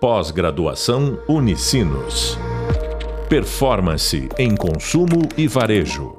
Pós-graduação 0.00 1.20
Unicinos. 1.28 2.38
Performance 3.28 4.28
em 4.38 4.54
consumo 4.54 5.28
e 5.36 5.48
varejo. 5.48 6.16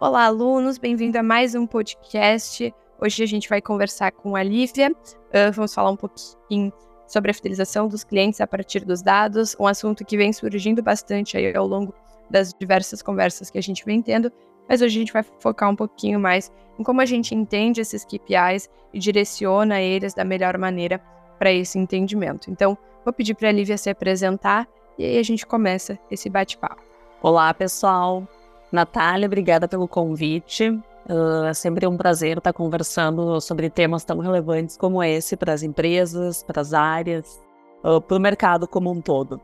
Olá, 0.00 0.24
alunos, 0.24 0.78
bem-vindo 0.78 1.18
a 1.18 1.22
mais 1.22 1.54
um 1.54 1.66
podcast. 1.66 2.74
Hoje 2.98 3.22
a 3.22 3.26
gente 3.26 3.46
vai 3.46 3.60
conversar 3.60 4.10
com 4.12 4.34
a 4.34 4.42
Lívia. 4.42 4.90
Uh, 4.90 5.52
vamos 5.52 5.74
falar 5.74 5.90
um 5.90 5.96
pouquinho 5.96 6.72
sobre 7.06 7.32
a 7.32 7.34
fidelização 7.34 7.88
dos 7.88 8.04
clientes 8.04 8.40
a 8.40 8.46
partir 8.46 8.86
dos 8.86 9.02
dados, 9.02 9.54
um 9.60 9.66
assunto 9.66 10.02
que 10.02 10.16
vem 10.16 10.32
surgindo 10.32 10.82
bastante 10.82 11.36
aí 11.36 11.54
ao 11.54 11.66
longo 11.66 11.92
das 12.30 12.54
diversas 12.58 13.02
conversas 13.02 13.50
que 13.50 13.58
a 13.58 13.62
gente 13.62 13.84
vem 13.84 14.00
tendo, 14.00 14.32
mas 14.68 14.82
hoje 14.82 14.96
a 14.96 15.00
gente 15.00 15.12
vai 15.12 15.24
focar 15.38 15.70
um 15.70 15.76
pouquinho 15.76 16.18
mais 16.18 16.52
em 16.78 16.82
como 16.82 17.00
a 17.00 17.06
gente 17.06 17.34
entende 17.34 17.80
esses 17.80 18.04
KPIs 18.04 18.68
e 18.92 18.98
direciona 18.98 19.80
eles 19.80 20.14
da 20.14 20.24
melhor 20.24 20.58
maneira 20.58 21.00
para 21.38 21.52
esse 21.52 21.78
entendimento. 21.78 22.50
Então, 22.50 22.76
vou 23.04 23.12
pedir 23.12 23.34
para 23.34 23.48
a 23.48 23.52
Lívia 23.52 23.78
se 23.78 23.90
apresentar 23.90 24.68
e 24.98 25.04
aí 25.04 25.18
a 25.18 25.22
gente 25.22 25.46
começa 25.46 25.98
esse 26.10 26.28
bate-papo. 26.28 26.82
Olá, 27.22 27.52
pessoal. 27.52 28.26
Natália, 28.70 29.26
obrigada 29.26 29.68
pelo 29.68 29.86
convite. 29.86 30.68
Uh, 31.08 31.44
é 31.48 31.54
sempre 31.54 31.86
um 31.86 31.96
prazer 31.96 32.38
estar 32.38 32.52
conversando 32.52 33.40
sobre 33.40 33.70
temas 33.70 34.04
tão 34.04 34.18
relevantes 34.18 34.76
como 34.76 35.02
esse 35.02 35.36
para 35.36 35.52
as 35.52 35.62
empresas, 35.62 36.42
para 36.42 36.60
as 36.60 36.74
áreas, 36.74 37.40
uh, 37.84 38.00
para 38.00 38.16
o 38.16 38.20
mercado 38.20 38.66
como 38.66 38.90
um 38.90 39.00
todo. 39.00 39.40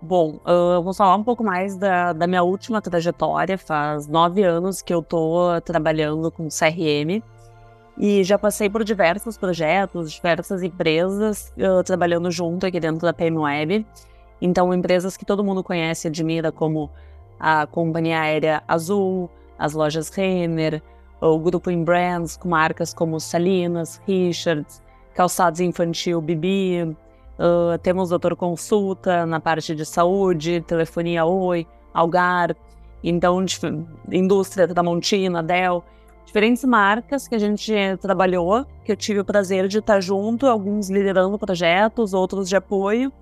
Bom, 0.00 0.38
uh, 0.46 0.82
vou 0.82 0.92
falar 0.92 1.16
um 1.16 1.24
pouco 1.24 1.42
mais 1.42 1.76
da, 1.76 2.12
da, 2.12 2.26
minha 2.26 2.42
última 2.42 2.82
trajetória. 2.82 3.56
Faz 3.56 4.06
nove 4.06 4.42
anos 4.42 4.82
que 4.82 4.92
eu 4.92 5.00
estou 5.00 5.60
trabalhando 5.62 6.30
com 6.30 6.48
CRM 6.48 7.22
e 7.98 8.22
já 8.22 8.38
passei 8.38 8.68
por 8.68 8.84
diversos 8.84 9.38
projetos, 9.38 10.12
diversas 10.12 10.62
empresas 10.62 11.52
uh, 11.56 11.82
trabalhando 11.82 12.30
junto 12.30 12.66
aqui 12.66 12.78
dentro 12.78 13.00
da 13.00 13.12
PM 13.12 13.38
Web. 13.38 13.86
Então, 14.40 14.72
empresas 14.74 15.16
que 15.16 15.24
todo 15.24 15.42
mundo 15.42 15.64
conhece 15.64 16.06
e 16.06 16.08
admira, 16.10 16.52
como 16.52 16.90
a 17.40 17.66
Companhia 17.66 18.20
Aérea 18.20 18.62
Azul, 18.68 19.30
as 19.58 19.72
lojas 19.72 20.10
Renner, 20.10 20.82
o 21.20 21.38
Grupo 21.38 21.70
em 21.70 21.82
Brands, 21.82 22.36
com 22.36 22.50
marcas 22.50 22.92
como 22.92 23.18
Salinas, 23.18 24.00
Richards, 24.06 24.82
Calçados 25.14 25.60
Infantil 25.60 26.20
Bibi, 26.20 26.94
Uh, 27.38 27.76
temos 27.82 28.08
Doutor 28.08 28.34
Consulta 28.34 29.26
na 29.26 29.38
parte 29.38 29.74
de 29.74 29.84
saúde, 29.84 30.62
telefonia 30.62 31.24
Oi, 31.26 31.66
Algar, 31.92 32.56
então 33.04 33.44
indústria 34.10 34.66
Tramontina, 34.66 35.42
Dell, 35.42 35.84
diferentes 36.24 36.64
marcas 36.64 37.28
que 37.28 37.34
a 37.34 37.38
gente 37.38 37.72
trabalhou, 38.00 38.64
que 38.84 38.90
eu 38.90 38.96
tive 38.96 39.20
o 39.20 39.24
prazer 39.24 39.68
de 39.68 39.78
estar 39.78 40.00
junto, 40.00 40.46
alguns 40.46 40.88
liderando 40.88 41.38
projetos, 41.38 42.14
outros 42.14 42.48
de 42.48 42.56
apoio, 42.56 43.12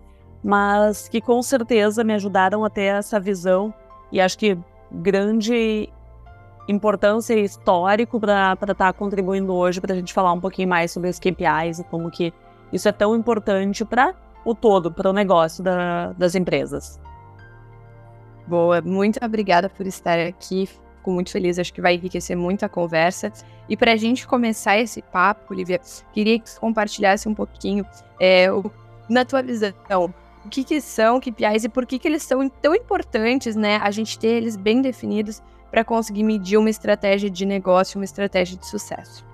mas 0.43 1.09
que 1.09 1.21
com 1.21 1.43
certeza 1.43 2.05
me 2.05 2.15
ajudaram 2.15 2.65
a 2.65 2.71
ter 2.71 2.95
essa 2.95 3.19
visão 3.19 3.75
e 4.13 4.21
acho 4.21 4.39
que 4.39 4.57
grande 4.93 5.89
importância 6.69 7.35
histórico 7.35 8.21
para 8.21 8.53
estar 8.53 8.75
tá 8.75 8.93
contribuindo 8.93 9.53
hoje 9.53 9.81
para 9.81 9.93
a 9.93 9.97
gente 9.97 10.15
falar 10.15 10.33
um 10.33 10.41
pouquinho 10.41 10.69
mais 10.69 10.93
sobre 10.93 11.11
os 11.11 11.19
KPIs 11.19 11.81
e 11.81 11.85
como 11.85 12.11
que 12.11 12.33
isso 12.75 12.89
é 12.89 12.93
tão 12.93 13.15
importante 13.15 13.85
para 13.85 14.15
o 14.45 14.55
todo, 14.55 14.93
para 14.93 15.09
o 15.09 15.13
negócio 15.13 15.63
da, 15.63 16.13
das 16.13 16.35
empresas. 16.35 17.01
Boa, 18.49 18.83
muito 18.83 19.25
obrigada 19.25 19.71
por 19.71 19.87
estar 19.87 20.19
aqui. 20.19 20.67
Fico 20.67 21.11
muito 21.13 21.31
feliz, 21.31 21.59
acho 21.59 21.73
que 21.73 21.81
vai 21.81 21.95
enriquecer 21.95 22.37
muito 22.37 22.65
a 22.65 22.69
conversa. 22.69 23.33
E 23.69 23.77
para 23.77 23.93
a 23.93 23.97
gente 23.97 24.27
começar 24.27 24.77
esse 24.77 25.01
papo, 25.01 25.55
Olivia, 25.55 25.81
queria 26.13 26.39
que 26.41 26.59
compartilhasse 26.59 27.29
um 27.29 27.35
pouquinho, 27.35 27.87
é, 28.19 28.51
o, 28.53 28.69
na 29.09 29.25
tua 29.25 29.41
visão, 29.41 29.73
o 30.45 30.49
que, 30.49 30.65
que 30.65 30.81
são 30.81 31.21
KPIs 31.21 31.65
e 31.65 31.69
por 31.69 31.87
que, 31.87 31.99
que 31.99 32.09
eles 32.09 32.25
são 32.25 32.47
tão 32.49 32.75
importantes, 32.75 33.55
né? 33.55 33.77
A 33.77 33.91
gente 33.93 34.19
ter 34.19 34.29
eles 34.29 34.57
bem 34.57 34.83
definidos 34.83 35.41
para 35.71 35.85
conseguir 35.85 36.25
medir 36.25 36.59
uma 36.59 36.69
estratégia 36.69 37.31
de 37.31 37.47
negócio, 37.47 37.99
uma 37.99 38.05
estratégia 38.05 38.59
de 38.59 38.67
sucesso. 38.67 39.25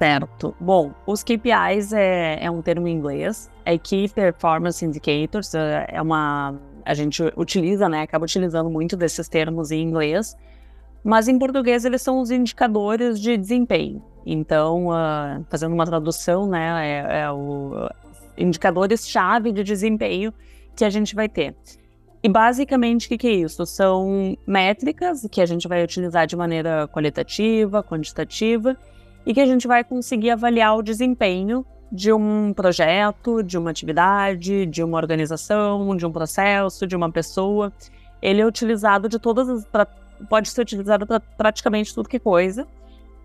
Certo. 0.00 0.56
Bom, 0.58 0.94
os 1.06 1.22
KPIs 1.22 1.92
é, 1.92 2.42
é 2.42 2.50
um 2.50 2.62
termo 2.62 2.88
em 2.88 2.92
inglês. 2.96 3.50
É 3.66 3.76
Key 3.76 4.08
Performance 4.08 4.82
Indicators. 4.82 5.54
É, 5.54 5.88
é 5.90 6.00
uma. 6.00 6.58
A 6.86 6.94
gente 6.94 7.22
utiliza, 7.36 7.86
né? 7.86 8.00
Acaba 8.00 8.24
utilizando 8.24 8.70
muito 8.70 8.96
desses 8.96 9.28
termos 9.28 9.70
em 9.70 9.82
inglês. 9.82 10.34
Mas 11.04 11.28
em 11.28 11.38
português 11.38 11.84
eles 11.84 12.00
são 12.00 12.18
os 12.18 12.30
indicadores 12.30 13.20
de 13.20 13.36
desempenho. 13.36 14.02
Então, 14.24 14.88
uh, 14.88 15.44
fazendo 15.50 15.74
uma 15.74 15.84
tradução, 15.84 16.48
né? 16.48 16.88
É, 16.88 17.20
é 17.20 17.30
o 17.30 17.86
indicadores-chave 18.38 19.52
de 19.52 19.62
desempenho 19.62 20.32
que 20.74 20.82
a 20.82 20.88
gente 20.88 21.14
vai 21.14 21.28
ter. 21.28 21.54
E 22.22 22.28
basicamente, 22.30 23.04
o 23.04 23.08
que, 23.10 23.18
que 23.18 23.26
é 23.26 23.32
isso? 23.32 23.66
São 23.66 24.34
métricas 24.46 25.28
que 25.30 25.42
a 25.42 25.46
gente 25.46 25.68
vai 25.68 25.84
utilizar 25.84 26.26
de 26.26 26.36
maneira 26.36 26.88
qualitativa, 26.88 27.82
quantitativa 27.82 28.78
e 29.24 29.34
que 29.34 29.40
a 29.40 29.46
gente 29.46 29.66
vai 29.66 29.84
conseguir 29.84 30.30
avaliar 30.30 30.76
o 30.76 30.82
desempenho 30.82 31.64
de 31.92 32.12
um 32.12 32.52
projeto, 32.52 33.42
de 33.42 33.58
uma 33.58 33.70
atividade, 33.70 34.64
de 34.66 34.82
uma 34.82 34.96
organização, 34.96 35.96
de 35.96 36.06
um 36.06 36.12
processo, 36.12 36.86
de 36.86 36.94
uma 36.94 37.10
pessoa. 37.10 37.72
Ele 38.22 38.40
é 38.40 38.46
utilizado 38.46 39.08
de 39.08 39.18
todas 39.18 39.48
as. 39.48 39.64
Pra, 39.64 39.86
pode 40.28 40.48
ser 40.48 40.62
utilizado 40.62 41.06
para 41.06 41.20
praticamente 41.20 41.94
tudo 41.94 42.08
que 42.08 42.16
é 42.16 42.20
coisa. 42.20 42.66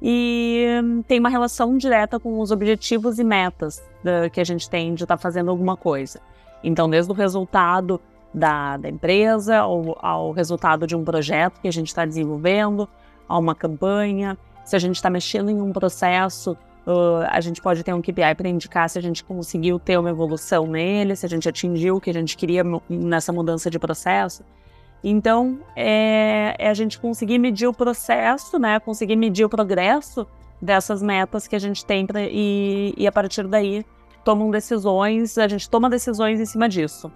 E 0.01 0.67
tem 1.07 1.19
uma 1.19 1.29
relação 1.29 1.77
direta 1.77 2.19
com 2.19 2.39
os 2.39 2.51
objetivos 2.51 3.17
e 3.17 3.23
metas 3.23 3.83
da, 4.03 4.29
que 4.29 4.41
a 4.41 4.43
gente 4.43 4.69
tem 4.69 4.93
de 4.93 5.03
estar 5.03 5.15
tá 5.15 5.21
fazendo 5.21 5.49
alguma 5.49 5.77
coisa. 5.77 6.19
Então, 6.63 6.89
desde 6.89 7.11
o 7.11 7.15
resultado 7.15 8.01
da, 8.33 8.77
da 8.77 8.89
empresa, 8.89 9.57
ao, 9.59 9.97
ao 10.03 10.31
resultado 10.31 10.85
de 10.85 10.95
um 10.95 11.03
projeto 11.03 11.61
que 11.61 11.67
a 11.67 11.71
gente 11.71 11.87
está 11.87 12.05
desenvolvendo, 12.05 12.89
a 13.27 13.37
uma 13.37 13.55
campanha, 13.55 14.37
se 14.65 14.75
a 14.75 14.79
gente 14.79 14.95
está 14.95 15.09
mexendo 15.09 15.49
em 15.49 15.61
um 15.61 15.71
processo, 15.71 16.57
uh, 16.85 17.25
a 17.29 17.39
gente 17.39 17.61
pode 17.61 17.83
ter 17.83 17.93
um 17.93 18.01
KPI 18.01 18.35
para 18.35 18.49
indicar 18.49 18.89
se 18.89 18.97
a 18.97 19.01
gente 19.01 19.23
conseguiu 19.23 19.79
ter 19.79 19.97
uma 19.97 20.09
evolução 20.09 20.65
nele, 20.65 21.15
se 21.15 21.25
a 21.25 21.29
gente 21.29 21.47
atingiu 21.47 21.97
o 21.97 22.01
que 22.01 22.09
a 22.09 22.13
gente 22.13 22.35
queria 22.35 22.63
nessa 22.89 23.31
mudança 23.31 23.69
de 23.69 23.77
processo. 23.77 24.43
Então, 25.03 25.59
é, 25.75 26.55
é 26.57 26.67
a 26.67 26.73
gente 26.73 26.99
conseguir 26.99 27.37
medir 27.37 27.67
o 27.67 27.73
processo, 27.73 28.57
né? 28.57 28.79
Conseguir 28.79 29.15
medir 29.15 29.45
o 29.45 29.49
progresso 29.49 30.27
dessas 30.59 31.03
metas 31.03 31.47
que 31.47 31.55
a 31.55 31.59
gente 31.59 31.85
tem 31.85 32.07
pra, 32.07 32.21
e, 32.23 32.91
e 32.97 33.05
a 33.05 33.11
partir 33.11 33.47
daí 33.47 33.85
tomam 34.23 34.49
decisões, 34.49 35.37
a 35.37 35.47
gente 35.47 35.69
toma 35.69 35.87
decisões 35.91 36.39
em 36.39 36.45
cima 36.45 36.67
disso. 36.67 37.11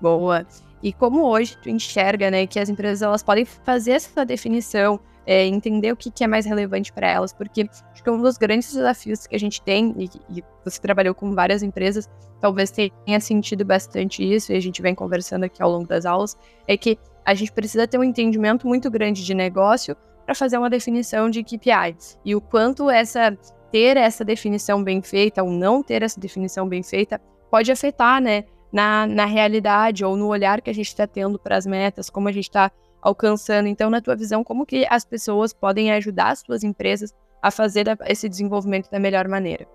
Boa. 0.00 0.44
E 0.82 0.92
como 0.92 1.22
hoje 1.22 1.56
tu 1.62 1.68
enxerga, 1.68 2.30
né, 2.30 2.46
que 2.46 2.58
as 2.58 2.68
empresas 2.68 3.02
elas 3.02 3.22
podem 3.22 3.44
fazer 3.44 3.92
essa 3.92 4.24
definição, 4.24 5.00
é, 5.26 5.44
entender 5.44 5.92
o 5.92 5.96
que, 5.96 6.10
que, 6.10 6.22
é 6.22 6.26
mais 6.26 6.46
relevante 6.46 6.92
para 6.92 7.08
elas, 7.08 7.32
porque 7.32 7.68
acho 7.92 8.02
que 8.02 8.10
um 8.10 8.20
dos 8.20 8.36
grandes 8.36 8.72
desafios 8.72 9.26
que 9.26 9.34
a 9.34 9.38
gente 9.38 9.60
tem, 9.62 9.94
e, 9.98 10.38
e, 10.38 10.44
você 10.64 10.80
trabalhou 10.80 11.14
com 11.14 11.34
várias 11.34 11.62
empresas, 11.62 12.08
talvez 12.40 12.70
tenha 12.70 13.20
sentido 13.20 13.64
bastante 13.64 14.22
isso, 14.22 14.52
e 14.52 14.56
a 14.56 14.60
gente 14.60 14.80
vem 14.80 14.94
conversando 14.94 15.44
aqui 15.44 15.60
ao 15.60 15.70
longo 15.70 15.88
das 15.88 16.06
aulas, 16.06 16.36
é 16.68 16.76
que 16.76 16.96
a 17.24 17.34
gente 17.34 17.50
precisa 17.50 17.88
ter 17.88 17.98
um 17.98 18.04
entendimento 18.04 18.68
muito 18.68 18.88
grande 18.88 19.24
de 19.24 19.34
negócio 19.34 19.96
para 20.24 20.34
fazer 20.34 20.58
uma 20.58 20.70
definição 20.70 21.28
de 21.28 21.42
KPI. 21.42 21.96
E 22.24 22.34
o 22.34 22.40
quanto 22.40 22.88
essa 22.88 23.36
ter 23.70 23.96
essa 23.96 24.24
definição 24.24 24.82
bem 24.82 25.02
feita 25.02 25.42
ou 25.42 25.50
não 25.50 25.82
ter 25.82 26.02
essa 26.02 26.20
definição 26.20 26.68
bem 26.68 26.82
feita 26.82 27.20
pode 27.50 27.70
afetar, 27.70 28.20
né, 28.20 28.44
na, 28.72 29.06
na 29.06 29.24
realidade 29.24 30.04
ou 30.04 30.16
no 30.16 30.28
olhar 30.28 30.60
que 30.60 30.70
a 30.70 30.74
gente 30.74 30.88
está 30.88 31.06
tendo 31.06 31.38
para 31.38 31.56
as 31.56 31.66
metas, 31.66 32.10
como 32.10 32.28
a 32.28 32.32
gente 32.32 32.44
está 32.44 32.70
alcançando. 33.00 33.68
Então, 33.68 33.88
na 33.88 34.00
tua 34.00 34.16
visão, 34.16 34.42
como 34.42 34.66
que 34.66 34.86
as 34.90 35.04
pessoas 35.04 35.52
podem 35.52 35.92
ajudar 35.92 36.30
as 36.30 36.40
suas 36.40 36.64
empresas 36.64 37.14
a 37.42 37.50
fazer 37.50 37.86
esse 38.06 38.28
desenvolvimento 38.28 38.90
da 38.90 38.98
melhor 38.98 39.28
maneira? 39.28 39.66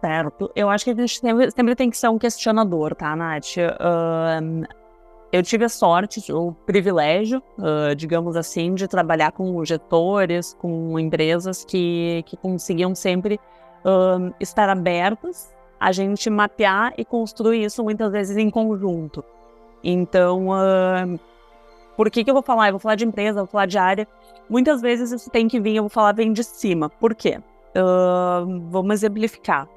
Certo. 0.00 0.50
Eu 0.56 0.68
acho 0.68 0.84
que 0.84 0.90
a 0.90 0.94
gente 0.94 1.20
sempre, 1.20 1.76
tem 1.76 1.88
que 1.88 1.96
ser 1.96 2.08
um 2.08 2.18
questionador, 2.18 2.94
tá, 2.94 3.14
Nath? 3.14 3.56
Eu 5.30 5.42
tive 5.42 5.64
a 5.64 5.68
sorte, 5.68 6.30
o 6.30 6.52
privilégio, 6.66 7.42
uh, 7.56 7.94
digamos 7.96 8.36
assim, 8.36 8.74
de 8.74 8.86
trabalhar 8.86 9.32
com 9.32 9.64
gestores, 9.64 10.52
com 10.60 10.98
empresas 10.98 11.64
que, 11.64 12.22
que 12.26 12.36
conseguiam 12.36 12.94
sempre 12.94 13.40
uh, 13.82 14.34
estar 14.38 14.68
abertas 14.68 15.50
a 15.82 15.90
gente 15.90 16.30
mapear 16.30 16.94
e 16.96 17.04
construir 17.04 17.64
isso 17.64 17.82
muitas 17.82 18.12
vezes 18.12 18.36
em 18.36 18.48
conjunto. 18.48 19.24
Então, 19.82 20.50
uh, 20.50 21.18
por 21.96 22.08
que, 22.08 22.22
que 22.22 22.30
eu 22.30 22.34
vou 22.34 22.42
falar? 22.42 22.68
Eu 22.68 22.74
vou 22.74 22.78
falar 22.78 22.94
de 22.94 23.04
empresa, 23.04 23.40
eu 23.40 23.44
vou 23.44 23.50
falar 23.50 23.66
de 23.66 23.76
área. 23.76 24.06
Muitas 24.48 24.80
vezes 24.80 25.10
isso 25.10 25.28
tem 25.28 25.48
que 25.48 25.58
vir, 25.58 25.74
eu 25.74 25.82
vou 25.82 25.90
falar 25.90 26.12
bem 26.12 26.32
de 26.32 26.44
cima. 26.44 26.88
Por 26.88 27.16
quê? 27.16 27.40
Uh, 27.74 28.60
vamos 28.70 28.94
exemplificar. 28.94 29.68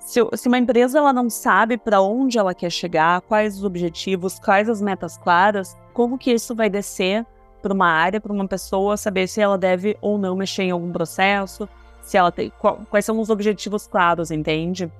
Se, 0.00 0.20
se, 0.34 0.48
uma 0.48 0.58
empresa 0.58 0.98
ela 0.98 1.12
não 1.12 1.30
sabe 1.30 1.76
para 1.76 2.00
onde 2.00 2.36
ela 2.36 2.52
quer 2.52 2.70
chegar, 2.70 3.20
quais 3.20 3.58
os 3.58 3.64
objetivos, 3.64 4.40
quais 4.40 4.68
as 4.68 4.82
metas 4.82 5.16
claras, 5.18 5.76
como 5.92 6.18
que 6.18 6.32
isso 6.32 6.52
vai 6.52 6.68
descer 6.68 7.24
para 7.62 7.72
uma 7.72 7.88
área, 7.88 8.20
para 8.20 8.32
uma 8.32 8.48
pessoa, 8.48 8.96
saber 8.96 9.28
se 9.28 9.40
ela 9.40 9.56
deve 9.56 9.96
ou 10.00 10.18
não 10.18 10.34
mexer 10.34 10.64
em 10.64 10.70
algum 10.72 10.90
processo, 10.90 11.68
se 12.02 12.16
ela 12.16 12.32
tem 12.32 12.50
qual, 12.58 12.80
quais 12.90 13.04
são 13.04 13.20
os 13.20 13.30
objetivos 13.30 13.86
claros, 13.86 14.32
entende? 14.32 14.90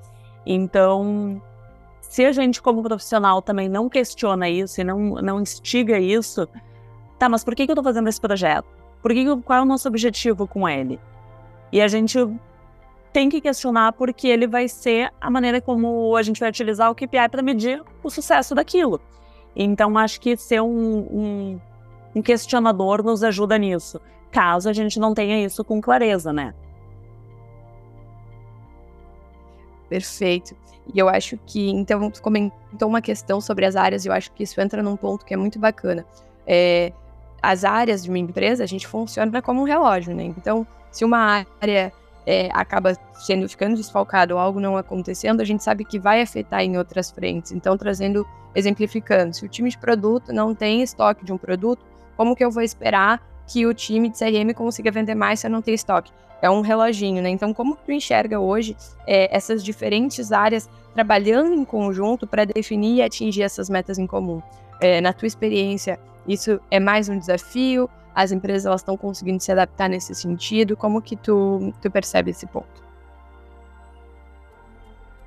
Então, 0.47 1.41
se 2.01 2.25
a 2.25 2.33
gente 2.33 2.63
como 2.63 2.83
profissional 2.83 3.43
também 3.43 3.69
não 3.69 3.89
questiona 3.89 4.49
isso 4.49 4.81
e 4.81 4.85
não, 4.85 4.99
não 5.17 5.41
instiga 5.41 5.99
isso, 5.99 6.49
tá, 7.19 7.29
mas 7.29 7.45
por 7.45 7.55
que, 7.55 7.67
que 7.67 7.71
eu 7.71 7.75
estou 7.75 7.85
fazendo 7.85 8.09
esse 8.09 8.21
projeto? 8.21 8.67
Por 9.03 9.13
que, 9.13 9.25
qual 9.43 9.61
é 9.61 9.63
o 9.63 9.67
nosso 9.67 9.87
objetivo 9.87 10.47
com 10.47 10.69
ele? 10.69 10.99
E 11.71 11.81
a 11.81 11.89
gente 11.89 12.19
tem 13.13 13.29
que 13.29 13.41
questionar 13.41 13.93
porque 13.93 14.27
ele 14.29 14.47
vai 14.47 14.69
ser 14.69 15.13
a 15.21 15.31
maneira 15.31 15.61
como 15.61 16.17
a 16.17 16.23
gente 16.23 16.41
vai 16.41 16.49
utilizar 16.49 16.91
o 16.91 16.95
KPI 16.95 17.29
para 17.31 17.43
medir 17.43 17.83
o 18.03 18.11
sucesso 18.11 18.55
daquilo. 18.55 19.01
Então, 19.55 19.97
acho 19.99 20.21
que 20.21 20.37
ser 20.37 20.63
um, 20.63 20.99
um, 21.11 21.61
um 22.15 22.23
questionador 22.23 23.03
nos 23.03 23.23
ajuda 23.23 23.59
nisso, 23.59 24.01
caso 24.31 24.69
a 24.69 24.73
gente 24.73 24.99
não 24.99 25.15
tenha 25.15 25.45
isso 25.45 25.65
com 25.65 25.81
clareza, 25.81 26.33
né? 26.33 26.55
Perfeito. 29.89 30.57
E 30.95 30.99
eu 30.99 31.09
acho 31.09 31.37
que, 31.47 31.71
então, 31.71 32.11
tu 32.11 32.23
comentou 32.23 32.89
uma 32.89 33.03
questão 33.03 33.41
sobre 33.41 33.65
as 33.67 33.77
áreas, 33.77 34.05
e 34.05 34.09
eu 34.09 34.13
acho 34.13 34.33
que 34.33 34.43
isso 34.43 34.61
entra 34.61 34.83
num 34.83 34.97
ponto 34.97 35.25
que 35.25 35.35
é 35.35 35.37
muito 35.37 35.59
bacana. 35.59 36.05
É, 36.47 36.93
as 37.43 37.65
áreas 37.65 38.03
de 38.03 38.09
uma 38.09 38.19
empresa, 38.19 38.65
a 38.65 38.67
gente 38.67 38.87
funciona 38.87 39.43
como 39.43 39.61
um 39.61 39.65
relógio, 39.65 40.15
né? 40.15 40.25
Então, 40.25 40.67
se 40.91 41.05
uma 41.05 41.47
área 41.61 41.93
é, 42.27 42.49
acaba 42.53 42.95
sendo 43.15 43.49
ficando 43.49 43.77
desfalcado 43.77 44.35
ou 44.35 44.41
algo 44.41 44.61
não 44.61 44.77
acontecendo, 44.77 45.41
a 45.41 45.45
gente 45.45 45.63
sabe 45.63 45.85
que 45.85 45.99
vai 45.99 46.21
afetar 46.21 46.61
em 46.61 46.77
outras 46.77 47.11
frentes. 47.11 47.53
Então, 47.53 47.77
trazendo, 47.77 48.27
exemplificando, 48.55 49.35
se 49.35 49.45
o 49.45 49.49
time 49.49 49.71
de 49.71 49.79
produto 49.79 50.33
não 50.33 50.55
tem 50.55 50.83
estoque 50.83 51.25
de 51.25 51.33
um 51.33 51.39
produto, 51.39 51.85
como 52.17 52.35
que 52.35 52.45
eu 52.45 52.51
vou 52.51 52.63
esperar 52.63 53.23
que 53.49 53.67
o 53.67 53.73
time 53.73 54.11
de 54.11 54.19
CRM 54.19 54.53
consiga 54.55 54.91
vender 54.91 55.15
mais 55.15 55.41
se 55.41 55.47
eu 55.47 55.51
não 55.51 55.63
ter 55.63 55.73
estoque? 55.73 56.13
É 56.41 56.49
um 56.49 56.61
reloginho, 56.61 57.21
né? 57.23 57.31
Então, 57.31 57.53
como 57.53 57.77
tu 57.77 57.91
enxerga 57.91 58.39
hoje 58.39 58.77
é, 59.07 59.35
essas 59.35 59.65
diferentes 59.65 60.31
áreas 60.31 60.69
trabalhando 60.95 61.55
em 61.55 61.65
conjunto 61.65 62.27
para 62.27 62.45
definir 62.45 62.97
e 62.97 63.03
atingir 63.03 63.43
essas 63.43 63.69
metas 63.69 63.99
em 63.99 64.07
comum? 64.07 64.41
É, 64.81 65.01
na 65.01 65.13
tua 65.13 65.27
experiência, 65.27 65.99
isso 66.27 66.61
é 66.71 66.79
mais 66.79 67.09
um 67.09 67.19
desafio? 67.19 67.91
As 68.15 68.31
empresas 68.31 68.67
elas 68.67 68.83
estão 68.83 68.97
conseguindo 68.97 69.43
se 69.43 69.51
adaptar 69.51 69.89
nesse 69.89 70.15
sentido? 70.15 70.77
Como 70.77 71.03
que 71.03 71.17
tu, 71.17 71.73
tu 71.81 71.91
percebe 71.91 72.31
esse 72.31 72.47
ponto? 72.47 72.87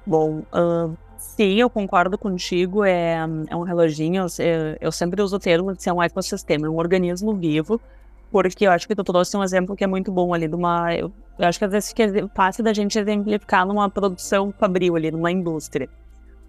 Bom, 0.06 0.44
uh, 0.54 0.96
sim, 1.18 1.56
eu 1.56 1.70
concordo 1.70 2.18
contigo. 2.18 2.84
É, 2.84 3.18
é 3.48 3.56
um 3.56 3.64
reloginho. 3.64 4.26
Eu, 4.40 4.78
eu 4.80 4.92
sempre 4.92 5.22
uso 5.22 5.36
o 5.36 5.40
termo 5.40 5.74
de 5.74 5.84
ser 5.84 5.92
um 5.92 6.02
ecossistema, 6.02 6.70
um 6.70 6.78
organismo 6.78 7.34
vivo, 7.34 7.82
porque 8.32 8.66
eu 8.66 8.72
acho 8.72 8.88
que 8.88 8.96
tu 8.96 9.04
trouxe 9.04 9.36
um 9.36 9.44
exemplo 9.44 9.76
que 9.76 9.84
é 9.84 9.88
muito 9.88 10.12
bom 10.12 10.34
ali 10.34 10.48
de 10.48 10.56
uma. 10.56 10.96
Eu, 10.96 11.12
eu 11.38 11.48
acho 11.48 11.60
que 11.60 11.66
às 11.66 11.72
vezes 11.72 11.90
fica 11.90 12.30
fácil 12.34 12.64
da 12.64 12.74
gente 12.74 12.98
exemplificar 12.98 13.66
numa 13.66 13.90
produção 13.90 14.54
fabril 14.58 14.96
ali, 14.96 15.12
numa 15.12 15.32
indústria. 15.32 15.90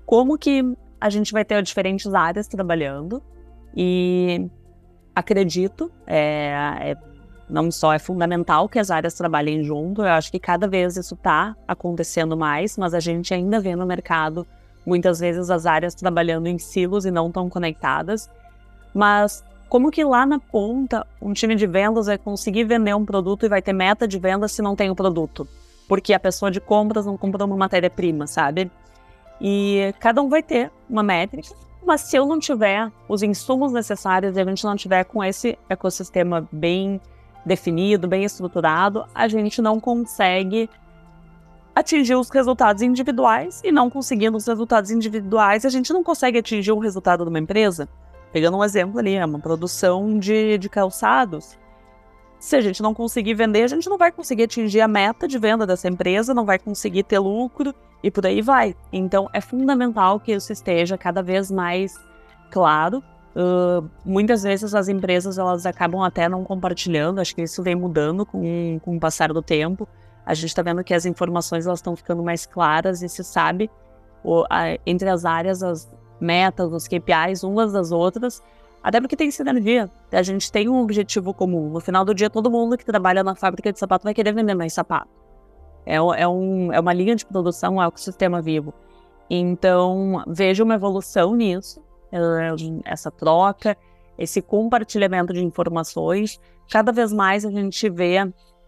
Como 0.07 0.39
que 0.39 0.63
a 1.01 1.11
gente 1.11 1.33
vai 1.33 1.45
ter 1.45 1.61
diferentes 1.63 2.13
áreas 2.15 2.47
trabalhando 2.47 3.23
e 3.75 4.49
acredito, 5.15 5.91
é, 6.07 6.91
é, 6.91 6.97
não 7.49 7.71
só 7.71 7.93
é 7.93 7.99
fundamental 7.99 8.69
que 8.69 8.79
as 8.79 8.91
áreas 8.91 9.15
trabalhem 9.15 9.63
junto, 9.63 10.03
eu 10.03 10.09
acho 10.09 10.31
que 10.31 10.39
cada 10.39 10.69
vez 10.69 10.97
isso 10.97 11.15
está 11.15 11.57
acontecendo 11.67 12.37
mais, 12.37 12.79
mas 12.79 12.95
a 12.95 13.01
gente 13.01 13.35
ainda 13.35 13.61
vê 13.61 13.75
no 13.75 13.85
mercado 13.85 14.47
muitas 14.87 15.21
vezes 15.21 15.51
as 15.51 15.67
áreas 15.67 15.95
trabalhando 15.95 16.47
em 16.47 16.59
silos 16.59 17.05
e 17.05 17.11
não 17.11 17.31
tão 17.31 17.49
conectadas. 17.49 18.31
Mas 18.95 19.45
como 19.73 19.91
que 19.91 20.05
lá 20.05 20.27
na 20.27 20.39
ponta 20.39 21.07
um 21.19 21.33
time 21.33 21.55
de 21.55 21.67
vendas 21.67 22.05
vai 22.05 22.19
conseguir 22.19 22.65
vender 22.65 22.95
um 22.95 23.07
produto 23.07 23.47
e 23.47 23.49
vai 23.49 23.63
ter 23.63 23.73
meta 23.73 24.07
de 24.07 24.19
venda 24.19 24.47
se 24.47 24.61
não 24.61 24.77
tem 24.77 24.91
o 24.91 24.95
produto? 24.95 25.49
Porque 25.89 26.13
a 26.13 26.21
pessoa 26.21 26.51
de 26.51 26.61
compras 26.61 27.07
não 27.07 27.17
comprou 27.17 27.49
uma 27.49 27.57
matéria-prima, 27.57 28.27
sabe? 28.27 28.71
E 29.41 29.95
cada 29.99 30.21
um 30.21 30.29
vai 30.29 30.43
ter 30.43 30.71
uma 30.91 31.03
métrica 31.03 31.55
mas 31.83 32.03
se 32.03 32.17
eu 32.17 32.27
não 32.27 32.39
tiver 32.39 32.93
os 33.09 33.23
insumos 33.23 33.73
necessários 33.73 34.37
e 34.37 34.41
a 34.43 34.45
gente 34.45 34.63
não 34.63 34.77
tiver 34.77 35.05
com 35.05 35.25
esse 35.25 35.59
ecossistema 35.71 36.47
bem 36.53 37.01
definido, 37.47 38.07
bem 38.07 38.25
estruturado, 38.25 39.07
a 39.15 39.27
gente 39.27 39.63
não 39.63 39.81
consegue 39.81 40.69
atingir 41.75 42.15
os 42.15 42.29
resultados 42.29 42.83
individuais 42.83 43.63
e 43.65 43.73
não 43.73 43.89
conseguindo 43.89 44.37
os 44.37 44.47
resultados 44.47 44.91
individuais, 44.91 45.65
a 45.65 45.71
gente 45.71 45.95
não 45.95 46.05
consegue 46.05 46.39
atingir 46.39 46.73
o 46.73 46.79
resultado 46.79 47.25
de 47.25 47.31
uma 47.31 47.39
empresa. 47.39 47.89
Pegando 48.33 48.57
um 48.57 48.65
exemplo 48.65 48.99
ali, 48.99 49.15
é 49.15 49.25
uma 49.25 49.39
produção 49.39 50.19
de, 50.19 50.57
de 50.57 50.69
calçados. 50.69 51.59
Se 52.39 52.57
a 52.57 52.61
gente 52.61 52.83
não 52.83 52.93
conseguir 52.93 53.35
vender, 53.35 53.63
a 53.63 53.69
gente 53.69 53.89
não 53.89 53.99
vai 53.99 54.11
conseguir 54.11 54.45
atingir 54.45 54.81
a 54.81 54.89
meta 54.89 55.29
de 55.29 55.39
venda 55.39 55.67
dessa 55.67 55.87
empresa, 55.87 56.35
não 56.35 56.45
vai 56.45 56.59
conseguir 56.59 57.05
ter 57.05 57.19
lucro 57.19 57.73
e 58.03 58.11
por 58.11 58.27
aí 58.27 58.43
vai. 58.43 58.75
Então 58.93 59.29
é 59.33 59.41
fundamental 59.41 60.19
que 60.19 60.33
isso 60.33 60.53
esteja 60.53 60.99
cada 60.99 61.23
vez 61.23 61.51
mais 61.51 61.95
claro. 62.51 63.03
Uh, 63.35 63.89
muitas 64.05 64.43
vezes 64.43 64.75
as 64.75 64.89
empresas 64.89 65.39
elas 65.39 65.65
acabam 65.65 66.03
até 66.03 66.29
não 66.29 66.43
compartilhando, 66.45 67.21
acho 67.21 67.35
que 67.35 67.43
isso 67.43 67.63
vem 67.63 67.75
mudando 67.75 68.27
com, 68.27 68.79
com 68.83 68.97
o 68.97 69.01
passar 69.01 69.33
do 69.33 69.41
tempo. 69.41 69.89
A 70.25 70.35
gente 70.35 70.47
está 70.47 70.63
vendo 70.63 70.83
que 70.83 70.95
as 70.95 71.07
informações 71.07 71.67
elas 71.67 71.79
estão 71.79 71.95
ficando 71.95 72.23
mais 72.23 72.45
claras 72.45 73.03
e 73.03 73.09
se 73.09 73.23
sabe 73.23 73.71
o, 74.25 74.45
a, 74.51 74.79
entre 74.87 75.09
as 75.09 75.25
áreas 75.25 75.63
as 75.63 75.89
metas, 76.23 76.73
os 76.73 76.89
KPIs 76.89 77.43
umas 77.43 77.73
das 77.73 77.93
outras 77.93 78.43
até 78.83 79.01
porque 79.01 79.17
tem 79.17 79.31
sinergia. 79.31 79.89
A 80.11 80.23
gente 80.23 80.51
tem 80.51 80.69
um 80.69 80.83
objetivo 80.83 81.33
comum. 81.33 81.71
No 81.71 81.81
final 81.81 82.05
do 82.05 82.15
dia, 82.15 82.29
todo 82.29 82.51
mundo 82.51 82.77
que 82.77 82.85
trabalha 82.85 83.23
na 83.23 83.35
fábrica 83.35 83.73
de 83.73 83.79
sapato 83.79 84.05
vai 84.05 84.13
querer 84.13 84.35
vender 84.35 84.55
mais 84.55 84.73
sapato. 84.73 85.09
É, 85.87 85.97
é, 85.97 86.29
um, 86.29 86.73
é 86.73 86.81
uma 86.81 86.93
linha 86.93 87.15
de 87.15 87.25
produção, 87.25 87.77
um 87.77 87.83
ecossistema 87.83 88.43
vivo. 88.43 88.75
Então, 89.31 90.23
vejo 90.27 90.65
uma 90.65 90.75
evolução 90.75 91.35
nisso, 91.35 91.81
é, 92.11 92.55
essa 92.85 93.11
troca, 93.11 93.77
esse 94.19 94.43
compartilhamento 94.43 95.33
de 95.33 95.45
informações. 95.45 96.41
Cada 96.69 96.91
vez 96.91 97.13
mais 97.13 97.45
a 97.45 97.51
gente 97.51 97.89
vê 97.89 98.17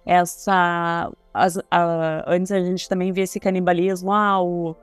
essa. 0.07 1.11
As, 1.33 1.59
a, 1.71 2.25
antes 2.29 2.53
a 2.53 2.61
gente 2.61 2.89
também 2.89 3.13
via 3.13 3.25
esse 3.25 3.41
canibalismo, 3.41 4.13
ah, 4.13 4.41
o, 4.41 4.77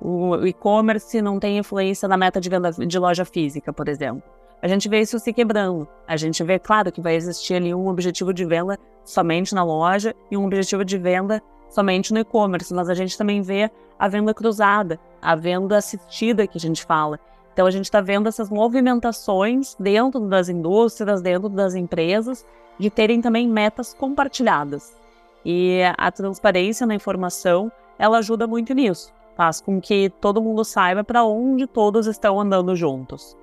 o 0.00 0.46
e-commerce 0.46 1.20
não 1.22 1.38
tem 1.38 1.58
influência 1.58 2.08
na 2.08 2.16
meta 2.16 2.40
de 2.40 2.48
venda 2.48 2.70
de 2.70 2.98
loja 2.98 3.24
física, 3.24 3.72
por 3.72 3.88
exemplo 3.88 4.22
a 4.62 4.68
gente 4.68 4.88
vê 4.88 5.00
isso 5.00 5.18
se 5.18 5.32
quebrando. 5.32 5.86
A 6.06 6.16
gente 6.16 6.42
vê, 6.42 6.58
claro, 6.58 6.90
que 6.90 7.00
vai 7.00 7.14
existir 7.14 7.54
ali 7.54 7.74
um 7.74 7.88
objetivo 7.88 8.32
de 8.32 8.44
venda 8.44 8.78
somente 9.04 9.54
na 9.54 9.62
loja 9.62 10.14
e 10.30 10.36
um 10.36 10.44
objetivo 10.44 10.84
de 10.84 10.98
venda 10.98 11.42
somente 11.68 12.12
no 12.12 12.20
e-commerce, 12.20 12.72
mas 12.72 12.88
a 12.88 12.94
gente 12.94 13.18
também 13.18 13.42
vê 13.42 13.70
a 13.98 14.08
venda 14.08 14.32
cruzada, 14.32 14.98
a 15.20 15.34
venda 15.34 15.76
assistida 15.76 16.46
que 16.46 16.58
a 16.58 16.60
gente 16.60 16.84
fala. 16.84 17.20
Então 17.52 17.66
a 17.66 17.70
gente 17.70 17.84
está 17.84 18.00
vendo 18.00 18.28
essas 18.28 18.50
movimentações 18.50 19.76
dentro 19.78 20.20
das 20.20 20.48
indústrias, 20.48 21.22
dentro 21.22 21.48
das 21.48 21.74
empresas, 21.74 22.44
de 22.78 22.90
terem 22.90 23.20
também 23.20 23.48
metas 23.48 23.94
compartilhadas. 23.94 24.96
E 25.44 25.80
a 25.96 26.10
transparência 26.10 26.86
na 26.86 26.94
informação, 26.94 27.70
ela 27.98 28.18
ajuda 28.18 28.46
muito 28.46 28.74
nisso. 28.74 29.12
Faz 29.36 29.60
com 29.60 29.80
que 29.80 30.10
todo 30.20 30.40
mundo 30.42 30.64
saiba 30.64 31.04
para 31.04 31.24
onde 31.24 31.66
todos 31.66 32.06
estão 32.06 32.40
andando 32.40 32.74
juntos. 32.74 33.36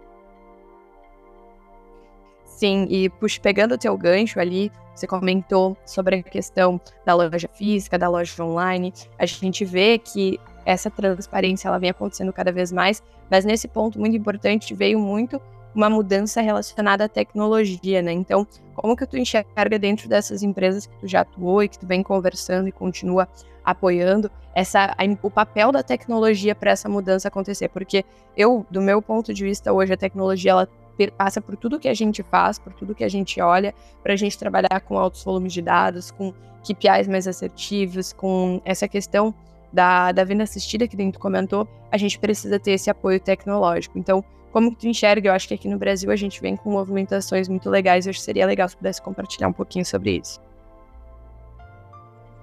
Sim, 2.45 2.87
e 2.89 3.09
puxa, 3.09 3.39
pegando 3.41 3.75
o 3.75 3.77
teu 3.77 3.97
gancho 3.97 4.39
ali, 4.39 4.71
você 4.95 5.07
comentou 5.07 5.77
sobre 5.85 6.17
a 6.17 6.23
questão 6.23 6.79
da 7.05 7.13
loja 7.13 7.49
física, 7.53 7.97
da 7.97 8.09
loja 8.09 8.43
online. 8.43 8.93
A 9.19 9.25
gente 9.25 9.65
vê 9.65 9.97
que 9.97 10.39
essa 10.65 10.89
transparência 10.89 11.67
ela 11.67 11.79
vem 11.79 11.89
acontecendo 11.89 12.31
cada 12.31 12.51
vez 12.51 12.71
mais, 12.71 13.03
mas 13.29 13.43
nesse 13.45 13.67
ponto 13.67 13.99
muito 13.99 14.15
importante 14.15 14.73
veio 14.73 14.99
muito 14.99 15.41
uma 15.75 15.89
mudança 15.89 16.41
relacionada 16.41 17.05
à 17.05 17.09
tecnologia, 17.09 18.01
né? 18.01 18.11
Então, 18.11 18.45
como 18.75 18.95
que 18.95 19.05
tu 19.05 19.17
enxerga 19.17 19.79
dentro 19.79 20.07
dessas 20.07 20.43
empresas 20.43 20.85
que 20.85 20.95
tu 20.99 21.07
já 21.07 21.21
atuou 21.21 21.63
e 21.63 21.67
que 21.67 21.79
tu 21.79 21.87
vem 21.87 22.03
conversando 22.03 22.67
e 22.67 22.71
continua 22.71 23.27
apoiando 23.63 24.29
essa 24.53 24.93
a, 24.97 25.03
o 25.21 25.31
papel 25.31 25.71
da 25.71 25.81
tecnologia 25.81 26.53
para 26.53 26.71
essa 26.71 26.87
mudança 26.87 27.27
acontecer? 27.27 27.69
Porque 27.69 28.05
eu, 28.35 28.65
do 28.69 28.81
meu 28.81 29.01
ponto 29.01 29.33
de 29.33 29.43
vista 29.43 29.71
hoje, 29.71 29.93
a 29.93 29.97
tecnologia 29.97 30.51
ela 30.51 30.69
passa 31.17 31.41
por 31.41 31.57
tudo 31.57 31.79
que 31.79 31.89
a 31.89 31.93
gente 31.93 32.21
faz, 32.23 32.59
por 32.59 32.71
tudo 32.73 32.93
que 32.93 33.03
a 33.03 33.09
gente 33.09 33.41
olha, 33.41 33.73
para 34.01 34.13
a 34.13 34.15
gente 34.15 34.37
trabalhar 34.37 34.79
com 34.81 34.97
altos 34.97 35.23
volumes 35.23 35.51
de 35.51 35.61
dados, 35.61 36.11
com 36.11 36.33
KPIs 36.63 37.07
mais 37.07 37.27
assertivos, 37.27 38.13
com 38.13 38.61
essa 38.63 38.87
questão 38.87 39.33
da, 39.71 40.11
da 40.11 40.23
venda 40.23 40.43
assistida 40.43 40.87
que 40.87 40.95
dentro 40.95 41.19
comentou, 41.19 41.67
a 41.91 41.97
gente 41.97 42.19
precisa 42.19 42.59
ter 42.59 42.71
esse 42.71 42.89
apoio 42.89 43.19
tecnológico. 43.19 43.97
Então, 43.97 44.23
como 44.53 44.73
tu 44.73 44.87
enxerga? 44.87 45.29
Eu 45.29 45.33
acho 45.33 45.47
que 45.47 45.55
aqui 45.55 45.67
no 45.67 45.79
Brasil 45.79 46.11
a 46.11 46.15
gente 46.15 46.39
vem 46.39 46.55
com 46.55 46.71
movimentações 46.71 47.49
muito 47.49 47.69
legais. 47.69 48.05
Eu 48.05 48.11
acho 48.11 48.19
que 48.19 48.25
seria 48.25 48.45
legal 48.45 48.69
se 48.69 48.77
pudesse 48.77 49.01
compartilhar 49.01 49.47
um 49.47 49.53
pouquinho 49.53 49.83
sobre 49.83 50.11
isso. 50.17 50.39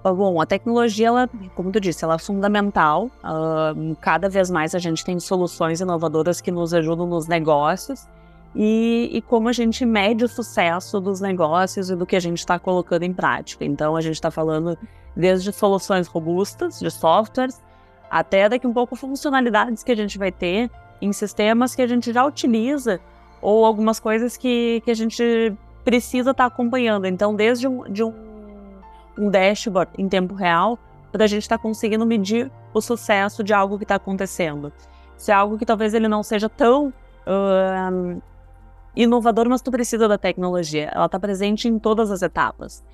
Bom, 0.03 0.41
a 0.41 0.47
tecnologia, 0.47 1.09
ela, 1.09 1.31
como 1.55 1.71
tu 1.71 1.79
disse, 1.79 2.03
ela 2.05 2.15
é 2.15 2.19
fundamental. 2.19 3.11
Uh, 3.23 3.95
cada 4.01 4.29
vez 4.29 4.51
mais 4.51 4.75
a 4.75 4.79
gente 4.79 5.05
tem 5.05 5.21
soluções 5.21 5.81
inovadoras 5.81 6.41
que 6.41 6.51
nos 6.51 6.75
ajudam 6.75 7.07
nos 7.07 7.29
negócios 7.29 8.09
e, 8.57 9.11
e 9.13 9.23
como 9.23 9.49
a 9.49 9.53
gente 9.53 9.87
mede 9.87 10.25
o 10.25 10.29
sucesso 10.29 11.01
dos 11.01 11.21
negócios 11.21 11.91
e 11.91 11.97
do 11.97 12.07
que 12.07 12.17
a 12.17 12.21
gente 12.21 12.39
está 12.39 12.59
colocando 12.59 13.05
em 13.05 13.13
prática. 13.13 13.65
Então, 13.65 13.95
a 13.95 14.01
gente 14.01 14.15
está 14.15 14.31
falando 14.31 14.77
desde 15.15 15.53
soluções 15.53 16.09
robustas 16.09 16.81
de 16.81 16.91
softwares 16.91 17.63
até 18.11 18.49
daqui 18.49 18.67
um 18.67 18.73
pouco 18.73 18.97
funcionalidades 18.97 19.85
que 19.85 19.93
a 19.93 19.97
gente 19.97 20.19
vai 20.19 20.33
ter 20.33 20.69
em 21.01 21.13
sistemas 21.13 21.75
que 21.75 21.83
a 21.83 21.87
gente 21.87 22.13
já 22.13 22.25
utiliza 22.25 23.01
ou 23.41 23.65
algumas 23.65 23.99
coisas 23.99 24.37
que, 24.37 24.83
que 24.85 24.91
a 24.91 24.95
gente 24.95 25.55
precisa 25.85 26.31
estar 26.33 26.49
tá 26.49 26.55
acompanhando. 26.55 27.07
Então, 27.07 27.35
desde 27.35 27.67
um, 27.67 27.85
de 27.85 28.05
um, 28.05 28.13
um 29.19 29.31
dashboard 29.31 29.93
em 29.97 30.09
tempo 30.09 30.35
real, 30.35 30.79
para 31.11 31.25
a 31.25 31.27
gente 31.27 31.43
estar 31.43 31.57
tá 31.57 31.63
conseguindo 31.63 32.07
medir 32.07 32.51
o 32.73 32.81
sucesso 32.81 33.43
de 33.43 33.53
algo 33.53 33.79
que 33.79 33.85
está 33.85 33.97
acontecendo. 33.97 34.73
Se 35.17 35.31
é 35.31 35.35
algo 35.35 35.59
que 35.59 35.67
talvez 35.67 35.95
ele 35.95 36.09
não 36.09 36.23
seja 36.23 36.49
tão 36.49 36.89
uh, 37.27 38.23
inovador, 38.95 39.49
mas 39.49 39.61
tu 39.61 39.71
precisa 39.71 40.07
da 40.09 40.19
tecnologia. 40.19 40.91
Ela 40.95 41.07
está 41.07 41.19
presente 41.19 41.69
em 41.69 41.79
todas 41.79 42.11
as 42.11 42.23
etapas. 42.23 42.85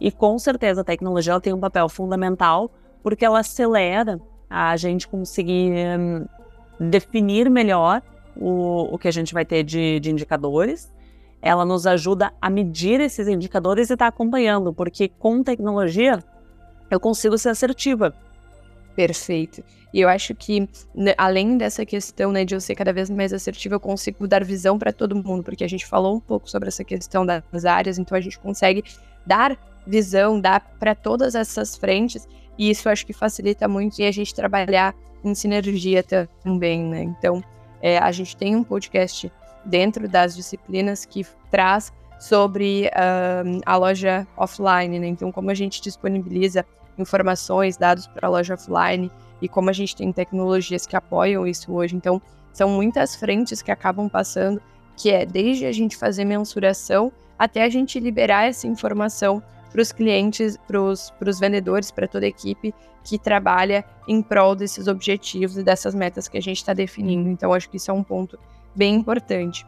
E 0.00 0.10
com 0.10 0.38
certeza 0.38 0.80
a 0.82 0.84
tecnologia 0.84 1.32
ela 1.32 1.40
tem 1.40 1.52
um 1.52 1.60
papel 1.60 1.88
fundamental 1.88 2.70
porque 3.02 3.24
ela 3.24 3.40
acelera 3.40 4.20
a 4.48 4.76
gente 4.76 5.08
conseguir 5.08 5.72
um, 5.98 6.26
definir 6.78 7.50
melhor 7.50 8.02
o, 8.36 8.94
o 8.94 8.98
que 8.98 9.08
a 9.08 9.10
gente 9.10 9.32
vai 9.32 9.44
ter 9.44 9.62
de, 9.62 10.00
de 10.00 10.10
indicadores. 10.10 10.92
Ela 11.40 11.64
nos 11.64 11.86
ajuda 11.86 12.32
a 12.40 12.50
medir 12.50 13.00
esses 13.00 13.28
indicadores 13.28 13.90
e 13.90 13.94
estar 13.94 14.06
tá 14.06 14.08
acompanhando, 14.08 14.72
porque 14.72 15.08
com 15.08 15.42
tecnologia 15.42 16.22
eu 16.90 16.98
consigo 17.00 17.36
ser 17.38 17.50
assertiva. 17.50 18.14
Perfeito. 18.94 19.62
E 19.92 20.00
eu 20.00 20.08
acho 20.08 20.34
que, 20.34 20.68
né, 20.94 21.14
além 21.16 21.56
dessa 21.56 21.84
questão 21.84 22.32
né, 22.32 22.44
de 22.44 22.54
eu 22.54 22.60
ser 22.60 22.74
cada 22.74 22.92
vez 22.92 23.08
mais 23.10 23.32
assertiva, 23.32 23.76
eu 23.76 23.80
consigo 23.80 24.26
dar 24.26 24.44
visão 24.44 24.78
para 24.78 24.92
todo 24.92 25.14
mundo, 25.14 25.42
porque 25.42 25.64
a 25.64 25.68
gente 25.68 25.86
falou 25.86 26.16
um 26.16 26.20
pouco 26.20 26.50
sobre 26.50 26.68
essa 26.68 26.82
questão 26.82 27.24
das 27.24 27.64
áreas, 27.64 27.98
então 27.98 28.16
a 28.16 28.20
gente 28.20 28.38
consegue 28.38 28.82
dar 29.26 29.56
visão, 29.86 30.40
dar 30.40 30.60
para 30.78 30.94
todas 30.94 31.34
essas 31.34 31.76
frentes, 31.76 32.26
e 32.58 32.70
isso 32.70 32.88
acho 32.88 33.06
que 33.06 33.12
facilita 33.12 33.68
muito 33.68 33.98
e 34.00 34.06
a 34.06 34.12
gente 34.12 34.34
trabalhar 34.34 34.94
em 35.28 35.34
sinergia 35.34 36.04
também, 36.42 36.82
né? 36.82 37.02
Então, 37.02 37.42
é, 37.80 37.98
a 37.98 38.10
gente 38.12 38.36
tem 38.36 38.56
um 38.56 38.64
podcast 38.64 39.30
dentro 39.64 40.08
das 40.08 40.34
disciplinas 40.34 41.04
que 41.04 41.26
traz 41.50 41.92
sobre 42.18 42.86
uh, 42.86 43.60
a 43.66 43.76
loja 43.76 44.26
offline, 44.36 44.98
né? 44.98 45.06
Então, 45.06 45.30
como 45.30 45.50
a 45.50 45.54
gente 45.54 45.82
disponibiliza 45.82 46.64
informações, 46.98 47.76
dados 47.76 48.06
para 48.06 48.26
a 48.26 48.30
loja 48.30 48.54
offline 48.54 49.10
e 49.40 49.48
como 49.48 49.68
a 49.68 49.72
gente 49.72 49.94
tem 49.94 50.10
tecnologias 50.12 50.86
que 50.86 50.96
apoiam 50.96 51.46
isso 51.46 51.72
hoje. 51.72 51.94
Então, 51.94 52.20
são 52.52 52.70
muitas 52.70 53.14
frentes 53.14 53.60
que 53.60 53.70
acabam 53.70 54.08
passando, 54.08 54.62
que 54.96 55.10
é 55.10 55.26
desde 55.26 55.66
a 55.66 55.72
gente 55.72 55.96
fazer 55.96 56.24
mensuração 56.24 57.12
até 57.38 57.64
a 57.64 57.68
gente 57.68 58.00
liberar 58.00 58.46
essa 58.46 58.66
informação 58.66 59.42
para 59.70 59.80
os 59.80 59.92
clientes, 59.92 60.56
para 60.66 60.80
os 60.80 61.40
vendedores, 61.40 61.90
para 61.90 62.08
toda 62.08 62.24
a 62.26 62.28
equipe 62.28 62.74
que 63.04 63.18
trabalha 63.18 63.84
em 64.08 64.20
prol 64.20 64.56
desses 64.56 64.88
objetivos 64.88 65.56
e 65.56 65.62
dessas 65.62 65.94
metas 65.94 66.26
que 66.26 66.36
a 66.36 66.42
gente 66.42 66.56
está 66.56 66.72
definindo. 66.72 67.28
Então, 67.28 67.52
acho 67.52 67.68
que 67.70 67.76
isso 67.76 67.90
é 67.90 67.94
um 67.94 68.02
ponto 68.02 68.38
bem 68.74 68.94
importante. 68.94 69.64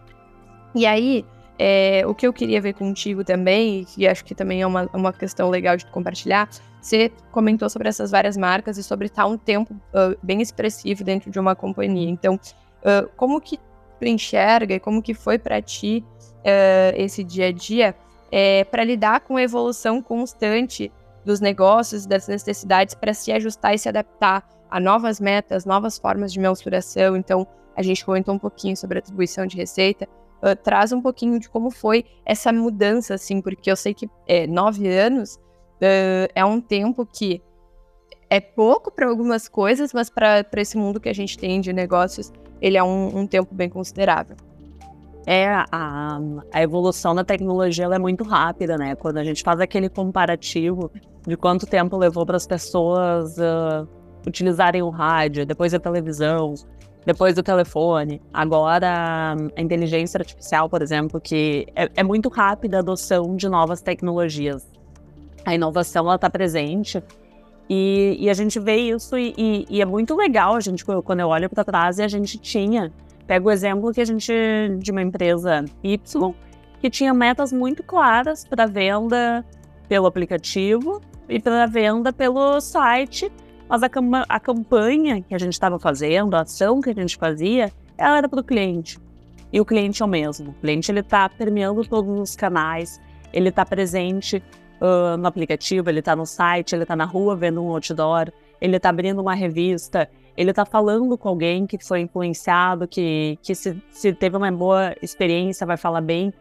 E 0.74 0.84
aí, 0.84 1.24
é, 1.58 2.04
o 2.06 2.14
que 2.14 2.26
eu 2.26 2.32
queria 2.32 2.60
ver 2.60 2.74
contigo 2.74 3.24
também, 3.24 3.86
e 3.96 4.06
acho 4.06 4.24
que 4.24 4.34
também 4.34 4.62
é 4.62 4.66
uma, 4.66 4.88
uma 4.92 5.12
questão 5.12 5.50
legal 5.50 5.76
de 5.76 5.86
compartilhar, 5.86 6.48
você 6.80 7.10
comentou 7.32 7.68
sobre 7.68 7.88
essas 7.88 8.10
várias 8.10 8.36
marcas 8.36 8.78
e 8.78 8.82
sobre 8.82 9.06
estar 9.06 9.26
um 9.26 9.36
tempo 9.36 9.74
uh, 9.74 10.16
bem 10.22 10.40
expressivo 10.40 11.04
dentro 11.04 11.30
de 11.30 11.38
uma 11.38 11.54
companhia. 11.54 12.08
Então, 12.08 12.34
uh, 12.34 13.08
como 13.16 13.40
que 13.40 13.58
tu 13.98 14.04
enxerga 14.04 14.74
e 14.74 14.80
como 14.80 15.02
que 15.02 15.14
foi 15.14 15.38
para 15.38 15.60
ti 15.60 16.04
uh, 16.38 16.94
esse 16.96 17.24
dia 17.24 17.46
a 17.46 17.52
dia 17.52 17.94
é, 18.30 18.64
para 18.64 18.84
lidar 18.84 19.20
com 19.20 19.36
a 19.36 19.42
evolução 19.42 20.02
constante 20.02 20.92
dos 21.24 21.40
negócios, 21.40 22.06
das 22.06 22.28
necessidades, 22.28 22.94
para 22.94 23.12
se 23.12 23.32
ajustar 23.32 23.74
e 23.74 23.78
se 23.78 23.88
adaptar 23.88 24.48
a 24.70 24.78
novas 24.78 25.20
metas, 25.20 25.64
novas 25.64 25.98
formas 25.98 26.32
de 26.32 26.40
mensuração. 26.40 27.16
Então, 27.16 27.46
a 27.76 27.82
gente 27.82 28.04
comentou 28.04 28.34
um 28.34 28.38
pouquinho 28.38 28.76
sobre 28.76 28.98
a 28.98 29.00
atribuição 29.00 29.46
de 29.46 29.56
receita. 29.56 30.08
Uh, 30.42 30.54
traz 30.56 30.92
um 30.92 31.00
pouquinho 31.00 31.38
de 31.38 31.48
como 31.48 31.70
foi 31.70 32.04
essa 32.24 32.52
mudança, 32.52 33.14
assim, 33.14 33.40
porque 33.40 33.70
eu 33.70 33.76
sei 33.76 33.92
que 33.92 34.08
é, 34.26 34.46
nove 34.46 34.88
anos 34.88 35.34
uh, 35.34 36.30
é 36.34 36.44
um 36.44 36.60
tempo 36.60 37.04
que 37.04 37.42
é 38.30 38.40
pouco 38.40 38.90
para 38.90 39.08
algumas 39.08 39.48
coisas, 39.48 39.92
mas 39.92 40.10
para 40.10 40.44
esse 40.56 40.76
mundo 40.76 41.00
que 41.00 41.08
a 41.08 41.14
gente 41.14 41.36
tem 41.36 41.60
de 41.60 41.72
negócios, 41.72 42.32
ele 42.60 42.76
é 42.76 42.82
um, 42.82 43.20
um 43.20 43.26
tempo 43.26 43.54
bem 43.54 43.68
considerável 43.68 44.36
é 45.30 45.46
a, 45.70 46.18
a 46.50 46.62
evolução 46.62 47.14
da 47.14 47.22
tecnologia 47.22 47.84
é 47.84 47.98
muito 47.98 48.24
rápida, 48.24 48.78
né? 48.78 48.94
Quando 48.94 49.18
a 49.18 49.24
gente 49.24 49.42
faz 49.42 49.60
aquele 49.60 49.90
comparativo 49.90 50.90
de 51.26 51.36
quanto 51.36 51.66
tempo 51.66 51.98
levou 51.98 52.24
para 52.24 52.38
as 52.38 52.46
pessoas 52.46 53.36
uh, 53.36 53.86
utilizarem 54.26 54.80
o 54.80 54.88
rádio, 54.88 55.44
depois 55.44 55.74
a 55.74 55.78
televisão, 55.78 56.54
depois 57.04 57.34
do 57.34 57.42
telefone. 57.42 58.22
Agora, 58.32 59.36
a 59.54 59.60
inteligência 59.60 60.16
artificial, 60.16 60.66
por 60.66 60.80
exemplo, 60.80 61.20
que 61.20 61.66
é, 61.76 61.90
é 61.96 62.02
muito 62.02 62.30
rápida 62.30 62.78
a 62.78 62.80
adoção 62.80 63.36
de 63.36 63.50
novas 63.50 63.82
tecnologias. 63.82 64.66
A 65.44 65.54
inovação 65.54 66.10
está 66.14 66.30
presente 66.30 67.02
e, 67.68 68.16
e, 68.18 68.30
a 68.30 68.34
gente 68.34 68.58
vê 68.58 68.76
isso 68.76 69.18
e, 69.18 69.34
e, 69.36 69.66
e, 69.68 69.82
é 69.82 69.84
muito 69.84 70.16
legal 70.16 70.54
a 70.54 70.60
gente 70.60 70.82
quando 70.86 71.20
eu 71.20 71.28
olho 71.28 71.50
para 71.50 71.62
trás 71.64 71.98
e 71.98 72.02
a 72.02 72.08
gente 72.08 72.38
tinha 72.38 72.90
Pego 73.28 73.50
o 73.50 73.52
exemplo 73.52 73.92
que 73.92 74.00
a 74.00 74.04
gente 74.06 74.32
de 74.78 74.90
uma 74.90 75.02
empresa 75.02 75.62
Y 75.84 76.34
que 76.80 76.88
tinha 76.88 77.12
metas 77.12 77.52
muito 77.52 77.82
claras 77.82 78.46
para 78.46 78.66
venda 78.66 79.44
pelo 79.86 80.06
aplicativo 80.06 81.02
e 81.28 81.38
para 81.38 81.66
venda 81.66 82.10
pelo 82.10 82.58
site, 82.58 83.30
mas 83.68 83.82
a, 83.82 83.88
cam 83.88 84.24
a 84.26 84.40
campanha 84.40 85.20
que 85.20 85.34
a 85.34 85.38
gente 85.38 85.52
estava 85.52 85.78
fazendo, 85.78 86.34
a 86.34 86.40
ação 86.40 86.80
que 86.80 86.88
a 86.88 86.94
gente 86.94 87.18
fazia, 87.18 87.70
ela 87.98 88.16
era 88.16 88.28
para 88.30 88.40
o 88.40 88.44
cliente. 88.44 88.98
E 89.52 89.60
o 89.60 89.64
cliente 89.64 90.02
é 90.02 90.06
o 90.06 90.08
mesmo. 90.08 90.50
O 90.50 90.54
cliente 90.54 90.90
ele 90.90 91.00
está 91.00 91.28
permeando 91.28 91.84
todos 91.86 92.18
os 92.18 92.34
canais, 92.34 92.98
ele 93.30 93.50
está 93.50 93.66
presente 93.66 94.42
uh, 94.80 95.18
no 95.18 95.26
aplicativo, 95.26 95.90
ele 95.90 95.98
está 95.98 96.16
no 96.16 96.24
site, 96.24 96.74
ele 96.74 96.84
está 96.84 96.96
na 96.96 97.04
rua 97.04 97.36
vendo 97.36 97.62
um 97.62 97.68
outdoor, 97.68 98.32
ele 98.58 98.76
está 98.76 98.88
abrindo 98.88 99.20
uma 99.20 99.34
revista, 99.34 100.08
ele 100.38 100.50
está 100.50 100.64
falando 100.64 101.18
com 101.18 101.28
alguém 101.28 101.66
que 101.66 101.76
foi 101.84 101.98
influenciado, 101.98 102.86
que, 102.86 103.36
que 103.42 103.56
se, 103.56 103.76
se 103.90 104.12
teve 104.12 104.36
uma 104.36 104.52
boa 104.52 104.94
experiência, 105.02 105.66
vai 105.66 105.76
falar 105.76 106.00
bem. 106.00 106.32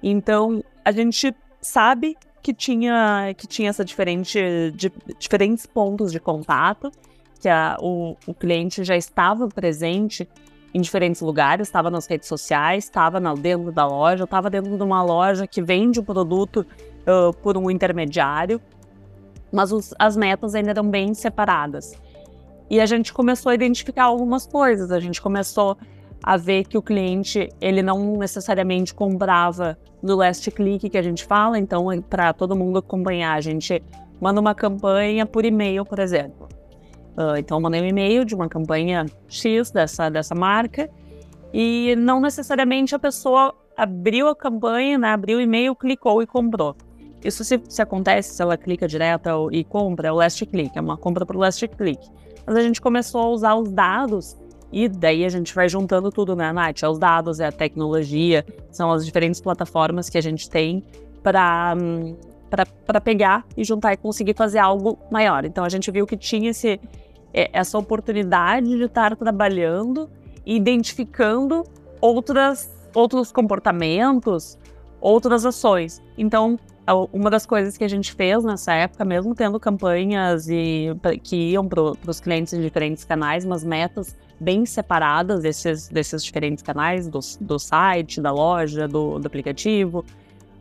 Então, 0.00 0.62
a 0.84 0.92
gente 0.92 1.34
sabe 1.60 2.16
que 2.40 2.54
tinha, 2.54 3.34
que 3.36 3.48
tinha 3.48 3.68
essa 3.68 3.84
diferente, 3.84 4.38
de, 4.76 4.92
diferentes 5.18 5.66
pontos 5.66 6.12
de 6.12 6.20
contato, 6.20 6.92
que 7.40 7.48
a, 7.48 7.76
o, 7.80 8.16
o 8.24 8.32
cliente 8.32 8.84
já 8.84 8.96
estava 8.96 9.48
presente 9.48 10.28
em 10.72 10.80
diferentes 10.80 11.20
lugares, 11.20 11.66
estava 11.66 11.90
nas 11.90 12.06
redes 12.06 12.28
sociais, 12.28 12.84
estava 12.84 13.18
dentro 13.34 13.72
da 13.72 13.84
loja, 13.84 14.22
estava 14.22 14.48
dentro 14.48 14.76
de 14.76 14.82
uma 14.84 15.02
loja 15.02 15.44
que 15.44 15.60
vende 15.60 15.98
o 15.98 16.04
produto 16.04 16.64
uh, 17.02 17.36
por 17.42 17.58
um 17.58 17.68
intermediário, 17.68 18.60
mas 19.50 19.72
os, 19.72 19.92
as 19.98 20.16
metas 20.16 20.54
ainda 20.54 20.70
eram 20.70 20.88
bem 20.88 21.14
separadas. 21.14 21.98
E 22.70 22.80
a 22.80 22.86
gente 22.86 23.12
começou 23.12 23.50
a 23.50 23.54
identificar 23.54 24.04
algumas 24.04 24.46
coisas. 24.46 24.92
A 24.92 25.00
gente 25.00 25.20
começou 25.20 25.76
a 26.22 26.36
ver 26.36 26.64
que 26.64 26.78
o 26.78 26.82
cliente 26.82 27.48
ele 27.60 27.82
não 27.82 28.16
necessariamente 28.16 28.94
comprava 28.94 29.76
no 30.00 30.14
last 30.14 30.48
click 30.52 30.88
que 30.88 30.96
a 30.96 31.02
gente 31.02 31.24
fala. 31.24 31.58
Então, 31.58 31.86
para 32.08 32.32
todo 32.32 32.54
mundo 32.54 32.78
acompanhar, 32.78 33.34
a 33.34 33.40
gente 33.40 33.82
manda 34.20 34.40
uma 34.40 34.54
campanha 34.54 35.26
por 35.26 35.44
e-mail, 35.44 35.84
por 35.84 35.98
exemplo. 35.98 36.48
Uh, 37.16 37.36
então, 37.38 37.56
eu 37.56 37.60
mandei 37.60 37.82
um 37.82 37.86
e-mail 37.86 38.24
de 38.24 38.36
uma 38.36 38.48
campanha 38.48 39.04
X 39.28 39.72
dessa, 39.72 40.08
dessa 40.08 40.34
marca 40.34 40.88
e 41.52 41.96
não 41.96 42.20
necessariamente 42.20 42.94
a 42.94 42.98
pessoa 42.98 43.52
abriu 43.76 44.28
a 44.28 44.36
campanha, 44.36 44.96
né, 44.96 45.08
abriu 45.08 45.38
o 45.38 45.40
e-mail, 45.40 45.74
clicou 45.74 46.22
e 46.22 46.26
comprou. 46.26 46.76
Isso 47.24 47.42
se, 47.44 47.60
se 47.68 47.82
acontece, 47.82 48.34
se 48.34 48.42
ela 48.42 48.56
clica 48.56 48.86
direto 48.86 49.50
e 49.50 49.64
compra, 49.64 50.08
é 50.08 50.12
o 50.12 50.16
last 50.16 50.44
click, 50.46 50.76
é 50.76 50.80
uma 50.80 50.96
compra 50.96 51.26
por 51.26 51.36
last 51.36 51.66
click. 51.68 52.00
Mas 52.50 52.58
a 52.58 52.62
gente 52.62 52.80
começou 52.80 53.20
a 53.20 53.28
usar 53.28 53.54
os 53.54 53.70
dados 53.70 54.36
e 54.72 54.88
daí 54.88 55.24
a 55.24 55.28
gente 55.28 55.54
vai 55.54 55.68
juntando 55.68 56.10
tudo, 56.10 56.34
né, 56.34 56.52
Nath? 56.52 56.82
É 56.82 56.88
os 56.88 56.98
dados, 56.98 57.38
é 57.38 57.46
a 57.46 57.52
tecnologia, 57.52 58.44
são 58.72 58.90
as 58.90 59.06
diferentes 59.06 59.40
plataformas 59.40 60.10
que 60.10 60.18
a 60.18 60.20
gente 60.20 60.50
tem 60.50 60.82
para 61.22 61.76
para 62.84 63.00
pegar 63.00 63.46
e 63.56 63.62
juntar 63.62 63.92
e 63.92 63.96
conseguir 63.96 64.34
fazer 64.34 64.58
algo 64.58 64.98
maior. 65.12 65.44
Então 65.44 65.62
a 65.62 65.68
gente 65.68 65.88
viu 65.92 66.04
que 66.04 66.16
tinha 66.16 66.50
esse, 66.50 66.80
é, 67.32 67.48
essa 67.52 67.78
oportunidade 67.78 68.66
de 68.66 68.82
estar 68.82 69.14
trabalhando 69.14 70.10
e 70.44 70.56
identificando 70.56 71.62
outras, 72.00 72.68
outros 72.92 73.30
comportamentos, 73.30 74.58
outras 75.00 75.46
ações. 75.46 76.02
Então 76.18 76.58
uma 76.94 77.30
das 77.30 77.46
coisas 77.46 77.76
que 77.76 77.84
a 77.84 77.88
gente 77.88 78.12
fez 78.12 78.42
nessa 78.42 78.72
época, 78.72 79.04
mesmo 79.04 79.34
tendo 79.34 79.58
campanhas 79.60 80.48
e, 80.48 80.88
que 81.22 81.50
iam 81.50 81.68
para 81.68 81.80
os 82.06 82.20
clientes 82.20 82.52
em 82.52 82.60
diferentes 82.60 83.04
canais, 83.04 83.44
mas 83.44 83.62
metas 83.62 84.16
bem 84.38 84.64
separadas 84.64 85.42
desses, 85.42 85.88
desses 85.88 86.24
diferentes 86.24 86.62
canais, 86.62 87.06
do, 87.06 87.20
do 87.40 87.58
site, 87.58 88.20
da 88.20 88.32
loja, 88.32 88.88
do, 88.88 89.18
do 89.18 89.26
aplicativo, 89.26 90.04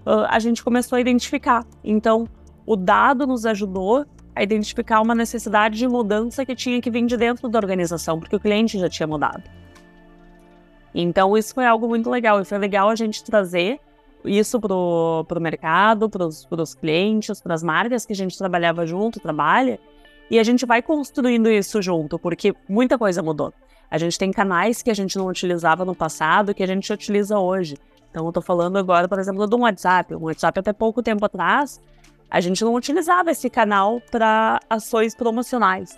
a 0.05 0.39
gente 0.39 0.63
começou 0.63 0.98
a 0.98 1.01
identificar. 1.01 1.65
Então, 1.83 2.27
o 2.65 2.75
dado 2.75 3.25
nos 3.25 3.45
ajudou 3.45 4.05
a 4.36 4.43
identificar 4.43 5.01
uma 5.01 5.15
necessidade 5.15 5.77
de 5.77 5.88
mudança 5.88 6.45
que 6.45 6.55
tinha 6.55 6.81
que 6.81 6.89
vir 6.89 7.05
de 7.05 7.17
dentro 7.17 7.48
da 7.50 7.59
organização, 7.59 8.19
porque 8.19 8.36
o 8.36 8.39
cliente 8.39 8.77
já 8.77 8.89
tinha 8.89 9.07
mudado. 9.07 9.43
Então, 10.93 11.38
isso 11.38 11.53
foi 11.53 11.65
algo 11.65 11.88
muito 11.88 12.09
legal. 12.09 12.41
E 12.41 12.45
foi 12.45 12.57
legal 12.57 12.89
a 12.89 12.95
gente 12.95 13.24
trazer 13.24 13.79
isso 14.26 14.60
para 14.60 14.74
o 14.76 15.42
mercado, 15.42 16.10
para 16.10 16.26
os 16.26 16.76
clientes, 16.76 17.42
para 17.42 17.54
as 17.54 17.64
marcas 17.64 18.06
que 18.06 18.14
a 18.14 18.16
gente 18.16 18.38
trabalhava 18.38 18.86
junto, 18.86 19.20
trabalha, 19.20 19.80
e 20.30 20.38
a 20.38 20.44
gente 20.44 20.66
vai 20.66 20.82
construindo 20.82 21.50
isso 21.50 21.82
junto, 21.82 22.20
porque 22.20 22.54
muita 22.68 22.98
coisa 22.98 23.24
mudou. 23.24 23.54
A 23.90 23.98
gente 23.98 24.20
tem 24.20 24.32
canais 24.32 24.84
que 24.84 24.92
a 24.92 24.94
gente 24.94 25.18
não 25.18 25.26
utilizava 25.28 25.84
no 25.84 25.96
passado 25.96 26.54
que 26.54 26.62
a 26.62 26.68
gente 26.68 26.94
utiliza 26.94 27.40
hoje. 27.40 27.76
Então, 28.12 28.24
eu 28.26 28.30
estou 28.30 28.44
falando 28.44 28.78
agora, 28.78 29.08
por 29.08 29.20
exemplo, 29.20 29.48
do 29.48 29.58
WhatsApp. 29.58 30.14
O 30.14 30.26
WhatsApp, 30.26 30.60
até 30.60 30.74
pouco 30.74 31.02
tempo 31.02 31.26
atrás, 31.26 31.82
a 32.30 32.40
gente 32.40 32.64
não 32.64 32.76
utilizava 32.76 33.32
esse 33.32 33.50
canal 33.50 34.00
para 34.12 34.60
ações 34.70 35.16
promocionais. 35.16 35.98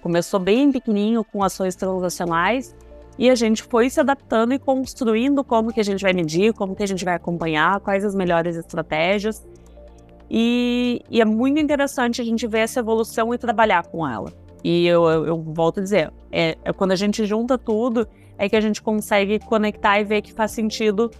Começou 0.00 0.38
bem 0.38 0.70
pequenininho 0.70 1.24
com 1.24 1.42
ações 1.42 1.74
transacionais 1.74 2.76
e 3.18 3.30
a 3.30 3.34
gente 3.34 3.62
foi 3.62 3.88
se 3.88 3.98
adaptando 3.98 4.52
e 4.52 4.58
construindo 4.58 5.42
como 5.42 5.72
que 5.72 5.80
a 5.80 5.84
gente 5.84 6.02
vai 6.02 6.12
medir, 6.12 6.52
como 6.52 6.74
que 6.74 6.82
a 6.82 6.86
gente 6.86 7.04
vai 7.04 7.14
acompanhar, 7.14 7.80
quais 7.80 8.04
as 8.04 8.14
melhores 8.14 8.56
estratégias. 8.56 9.46
E, 10.30 11.02
e 11.10 11.20
é 11.20 11.24
muito 11.24 11.58
interessante 11.60 12.20
a 12.20 12.24
gente 12.24 12.46
ver 12.46 12.60
essa 12.60 12.80
evolução 12.80 13.32
e 13.32 13.38
trabalhar 13.38 13.86
com 13.86 14.06
ela. 14.06 14.32
E 14.62 14.86
eu, 14.86 15.04
eu, 15.06 15.26
eu 15.26 15.42
volto 15.42 15.80
a 15.80 15.82
dizer, 15.82 16.12
é, 16.30 16.56
é, 16.62 16.72
quando 16.72 16.92
a 16.92 16.96
gente 16.96 17.24
junta 17.24 17.56
tudo, 17.56 18.06
é 18.36 18.48
que 18.48 18.56
a 18.56 18.60
gente 18.60 18.82
consegue 18.82 19.38
conectar 19.38 19.98
e 20.00 20.04
ver 20.04 20.22
que 20.22 20.32
faz 20.32 20.50
sentido 20.50 21.10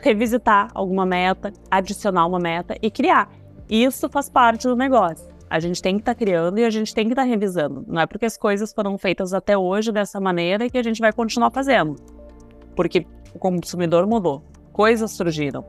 revisitar 0.00 0.68
alguma 0.74 1.04
meta, 1.04 1.52
adicionar 1.70 2.26
uma 2.26 2.38
meta 2.38 2.76
e 2.80 2.90
criar. 2.90 3.30
Isso 3.68 4.08
faz 4.08 4.28
parte 4.28 4.66
do 4.66 4.76
negócio. 4.76 5.33
A 5.54 5.60
gente 5.60 5.80
tem 5.80 5.94
que 5.94 6.00
estar 6.02 6.14
tá 6.14 6.18
criando 6.18 6.58
e 6.58 6.64
a 6.64 6.70
gente 6.70 6.92
tem 6.92 7.06
que 7.06 7.12
estar 7.12 7.22
tá 7.22 7.28
revisando. 7.28 7.84
Não 7.86 8.00
é 8.00 8.06
porque 8.08 8.26
as 8.26 8.36
coisas 8.36 8.72
foram 8.72 8.98
feitas 8.98 9.32
até 9.32 9.56
hoje 9.56 9.92
dessa 9.92 10.18
maneira 10.20 10.68
que 10.68 10.76
a 10.76 10.82
gente 10.82 11.00
vai 11.00 11.12
continuar 11.12 11.52
fazendo. 11.52 11.94
Porque 12.74 13.06
o 13.32 13.38
consumidor 13.38 14.04
mudou, 14.04 14.42
coisas 14.72 15.12
surgiram. 15.12 15.64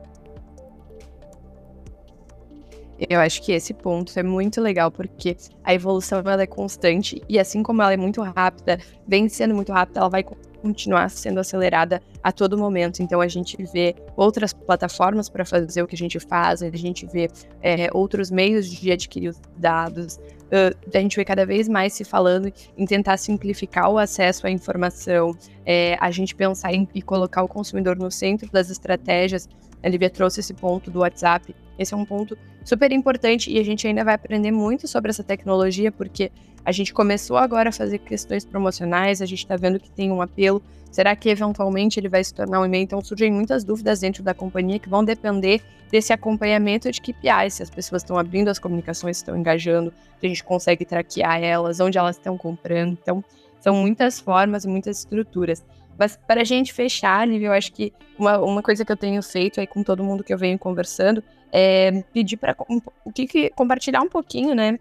Eu 2.98 3.20
acho 3.20 3.40
que 3.40 3.52
esse 3.52 3.72
ponto 3.72 4.12
é 4.18 4.24
muito 4.24 4.60
legal, 4.60 4.90
porque 4.90 5.36
a 5.62 5.72
evolução 5.72 6.18
ela 6.18 6.42
é 6.42 6.48
constante 6.48 7.22
e 7.28 7.38
assim 7.38 7.62
como 7.62 7.80
ela 7.80 7.92
é 7.92 7.96
muito 7.96 8.20
rápida, 8.22 8.80
vem 9.06 9.28
sendo 9.28 9.54
muito 9.54 9.72
rápida, 9.72 10.00
ela 10.00 10.08
vai 10.08 10.24
continuar 10.66 11.08
sendo 11.10 11.38
acelerada 11.38 12.02
a 12.22 12.32
todo 12.32 12.58
momento. 12.58 13.02
Então 13.02 13.20
a 13.20 13.28
gente 13.28 13.56
vê 13.72 13.94
outras 14.16 14.52
plataformas 14.52 15.28
para 15.28 15.44
fazer 15.44 15.82
o 15.82 15.86
que 15.86 15.94
a 15.94 15.98
gente 15.98 16.18
faz, 16.18 16.62
a 16.62 16.70
gente 16.70 17.06
vê 17.06 17.28
é, 17.62 17.88
outros 17.92 18.30
meios 18.30 18.70
de 18.70 18.90
adquirir 18.90 19.28
os 19.28 19.40
dados, 19.56 20.16
uh, 20.16 20.76
a 20.92 20.98
gente 20.98 21.16
vê 21.16 21.24
cada 21.24 21.46
vez 21.46 21.68
mais 21.68 21.92
se 21.92 22.04
falando 22.04 22.52
em 22.76 22.84
tentar 22.84 23.16
simplificar 23.16 23.90
o 23.90 23.98
acesso 23.98 24.46
à 24.46 24.50
informação, 24.50 25.36
é, 25.64 25.96
a 26.00 26.10
gente 26.10 26.34
pensar 26.34 26.72
em 26.72 26.88
e 26.94 27.02
colocar 27.02 27.42
o 27.42 27.48
consumidor 27.48 27.96
no 27.96 28.10
centro 28.10 28.50
das 28.50 28.70
estratégias. 28.70 29.48
A 29.82 29.88
Lívia 29.88 30.10
trouxe 30.10 30.40
esse 30.40 30.54
ponto 30.54 30.90
do 30.90 31.00
WhatsApp. 31.00 31.54
Esse 31.78 31.94
é 31.94 31.96
um 31.96 32.04
ponto 32.04 32.36
super 32.64 32.90
importante 32.90 33.50
e 33.50 33.58
a 33.58 33.64
gente 33.64 33.86
ainda 33.86 34.04
vai 34.04 34.14
aprender 34.14 34.50
muito 34.50 34.88
sobre 34.88 35.10
essa 35.10 35.22
tecnologia, 35.22 35.92
porque 35.92 36.32
a 36.64 36.72
gente 36.72 36.92
começou 36.92 37.36
agora 37.36 37.68
a 37.68 37.72
fazer 37.72 37.98
questões 37.98 38.44
promocionais, 38.44 39.22
a 39.22 39.26
gente 39.26 39.38
está 39.38 39.56
vendo 39.56 39.78
que 39.78 39.90
tem 39.90 40.10
um 40.10 40.20
apelo. 40.20 40.60
Será 40.90 41.14
que 41.14 41.28
eventualmente 41.28 42.00
ele 42.00 42.08
vai 42.08 42.24
se 42.24 42.34
tornar 42.34 42.60
um 42.60 42.64
e-mail? 42.64 42.82
Então 42.82 43.00
surgem 43.00 43.30
muitas 43.30 43.62
dúvidas 43.62 44.00
dentro 44.00 44.22
da 44.22 44.34
companhia 44.34 44.78
que 44.78 44.88
vão 44.88 45.04
depender 45.04 45.62
desse 45.90 46.12
acompanhamento 46.12 46.90
de 46.90 47.00
KPIs, 47.00 47.54
se 47.54 47.62
as 47.62 47.70
pessoas 47.70 48.02
estão 48.02 48.18
abrindo 48.18 48.48
as 48.48 48.58
comunicações, 48.58 49.18
estão 49.18 49.36
engajando, 49.36 49.92
se 50.18 50.26
a 50.26 50.28
gente 50.28 50.42
consegue 50.42 50.84
traquear 50.84 51.40
elas, 51.40 51.78
onde 51.78 51.98
elas 51.98 52.16
estão 52.16 52.36
comprando. 52.36 52.98
Então, 53.00 53.22
são 53.60 53.74
muitas 53.76 54.18
formas 54.18 54.64
e 54.64 54.68
muitas 54.68 54.98
estruturas. 54.98 55.64
Mas 55.98 56.16
para 56.26 56.42
a 56.42 56.44
gente 56.44 56.72
fechar, 56.72 57.26
Lívia, 57.26 57.46
eu 57.46 57.52
acho 57.52 57.72
que 57.72 57.92
uma, 58.18 58.38
uma 58.38 58.62
coisa 58.62 58.84
que 58.84 58.92
eu 58.92 58.96
tenho 58.96 59.22
feito 59.22 59.60
aí 59.60 59.66
com 59.66 59.82
todo 59.82 60.04
mundo 60.04 60.22
que 60.24 60.32
eu 60.32 60.38
venho 60.38 60.58
conversando 60.58 61.22
é 61.52 62.02
pedir 62.12 62.36
para 62.36 62.54
o 63.04 63.12
que, 63.12 63.26
que, 63.26 63.50
compartilhar 63.50 64.02
um 64.02 64.08
pouquinho, 64.08 64.54
né? 64.54 64.78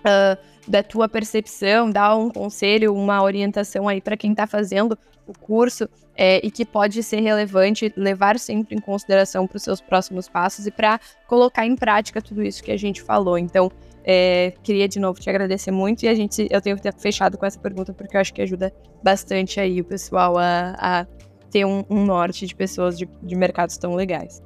Uh, 0.00 0.38
da 0.66 0.82
tua 0.82 1.08
percepção, 1.08 1.90
dar 1.90 2.16
um 2.16 2.30
conselho, 2.30 2.94
uma 2.94 3.22
orientação 3.22 3.88
aí 3.88 4.00
para 4.00 4.16
quem 4.16 4.30
está 4.32 4.46
fazendo 4.46 4.98
o 5.26 5.32
curso 5.38 5.88
é, 6.16 6.44
e 6.46 6.50
que 6.50 6.64
pode 6.64 7.02
ser 7.02 7.20
relevante, 7.20 7.92
levar 7.96 8.38
sempre 8.38 8.76
em 8.76 8.80
consideração 8.80 9.46
para 9.46 9.56
os 9.56 9.62
seus 9.62 9.80
próximos 9.80 10.28
passos 10.28 10.66
e 10.66 10.70
para 10.70 11.00
colocar 11.26 11.66
em 11.66 11.76
prática 11.76 12.20
tudo 12.20 12.42
isso 12.42 12.62
que 12.62 12.70
a 12.70 12.76
gente 12.76 13.02
falou. 13.02 13.38
Então, 13.38 13.70
é, 14.04 14.52
queria 14.62 14.86
de 14.86 14.98
novo 14.98 15.18
te 15.18 15.30
agradecer 15.30 15.70
muito 15.70 16.04
e 16.04 16.08
a 16.08 16.14
gente, 16.14 16.46
eu 16.50 16.60
tenho 16.60 16.76
fechado 16.98 17.38
com 17.38 17.46
essa 17.46 17.58
pergunta 17.58 17.92
porque 17.92 18.16
eu 18.16 18.20
acho 18.20 18.34
que 18.34 18.42
ajuda 18.42 18.72
bastante 19.02 19.58
aí 19.58 19.80
o 19.80 19.84
pessoal 19.84 20.36
a, 20.36 20.74
a 20.78 21.06
ter 21.50 21.64
um, 21.64 21.84
um, 21.88 22.04
norte 22.04 22.46
de 22.46 22.54
pessoas 22.54 22.98
de, 22.98 23.08
de 23.22 23.34
mercados 23.34 23.78
tão 23.78 23.94
legais. 23.94 24.42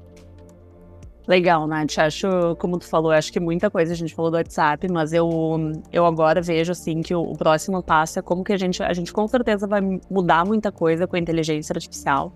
Legal, 1.29 1.67
Nath. 1.67 1.99
Acho, 1.99 2.57
como 2.59 2.79
tu 2.79 2.87
falou, 2.87 3.13
acho 3.13 3.31
que 3.31 3.39
muita 3.39 3.69
coisa 3.69 3.93
a 3.93 3.97
gente 3.97 4.15
falou 4.15 4.31
do 4.31 4.39
WhatsApp, 4.39 4.91
mas 4.91 5.13
eu, 5.13 5.29
eu 5.93 6.07
agora 6.07 6.41
vejo 6.41 6.73
assim 6.73 7.03
que 7.03 7.15
o, 7.15 7.21
o, 7.21 7.37
próximo 7.37 7.83
passo 7.83 8.19
é 8.19 8.23
como 8.23 8.43
que 8.43 8.51
a 8.51 8.57
gente, 8.57 8.83
a 8.83 8.95
gente 8.95 9.13
com 9.13 9.29
certeza 9.29 9.67
vai 9.67 9.83
mudar 10.11 10.47
muita 10.47 10.73
coisa 10.73 11.07
com 11.07 11.17
a 11.17 11.19
inteligência 11.19 11.75
artificial. 11.75 12.33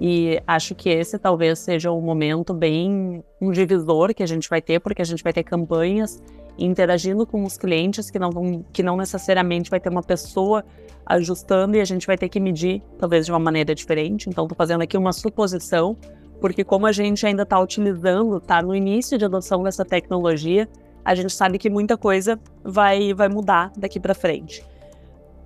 E 0.00 0.42
acho 0.44 0.74
que 0.74 0.88
esse 0.88 1.20
talvez 1.20 1.60
seja 1.60 1.92
um 1.92 2.00
momento 2.00 2.52
bem 2.52 3.22
um 3.40 3.52
divisor 3.52 4.12
que 4.12 4.24
a 4.24 4.26
gente 4.26 4.50
vai 4.50 4.60
ter, 4.60 4.80
porque 4.80 5.00
a 5.00 5.04
gente 5.04 5.22
vai 5.22 5.32
ter 5.32 5.44
campanhas 5.44 6.20
interagindo 6.58 7.24
com 7.24 7.44
os 7.44 7.56
clientes 7.56 8.10
que 8.10 8.18
não 8.18 8.30
vão, 8.30 8.64
que 8.72 8.82
não 8.82 8.96
necessariamente 8.96 9.70
vai 9.70 9.78
ter 9.78 9.88
uma 9.88 10.02
pessoa 10.02 10.64
ajustando 11.06 11.76
e 11.76 11.80
a 11.80 11.84
gente 11.84 12.08
vai 12.08 12.18
ter 12.18 12.28
que 12.28 12.40
medir 12.40 12.82
talvez 12.98 13.24
de 13.24 13.30
uma 13.30 13.38
maneira 13.38 13.72
diferente. 13.72 14.28
Então, 14.28 14.46
estou 14.46 14.56
fazendo 14.56 14.82
aqui 14.82 14.98
uma 14.98 15.12
suposição 15.12 15.96
porque 16.42 16.64
como 16.64 16.86
a 16.86 16.92
gente 16.92 17.24
ainda 17.24 17.44
está 17.44 17.60
utilizando, 17.60 18.38
está 18.38 18.60
no 18.60 18.74
início 18.74 19.16
de 19.16 19.24
adoção 19.24 19.62
dessa 19.62 19.84
tecnologia, 19.84 20.68
a 21.04 21.14
gente 21.14 21.32
sabe 21.32 21.56
que 21.56 21.70
muita 21.70 21.96
coisa 21.96 22.36
vai, 22.64 23.14
vai 23.14 23.28
mudar 23.28 23.70
daqui 23.76 24.00
para 24.00 24.12
frente. 24.12 24.64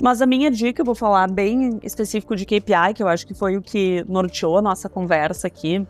Mas 0.01 0.23
a 0.23 0.27
minha 0.27 0.51
dica, 0.51 0.81
eu 0.81 0.87
vou 0.87 0.95
falar 0.95 1.31
bem 1.31 1.79
específico 1.83 2.35
de 2.35 2.47
KPI, 2.47 2.95
que 2.95 3.03
eu 3.03 3.09
acho 3.09 3.27
que 3.27 3.35
foi 3.35 3.59
o 3.59 3.63
que 3.63 4.07
norteou 4.09 4.57
a 4.57 4.63
nossa 4.63 4.89
conversa 4.89 5.47
aqui. 5.47 5.87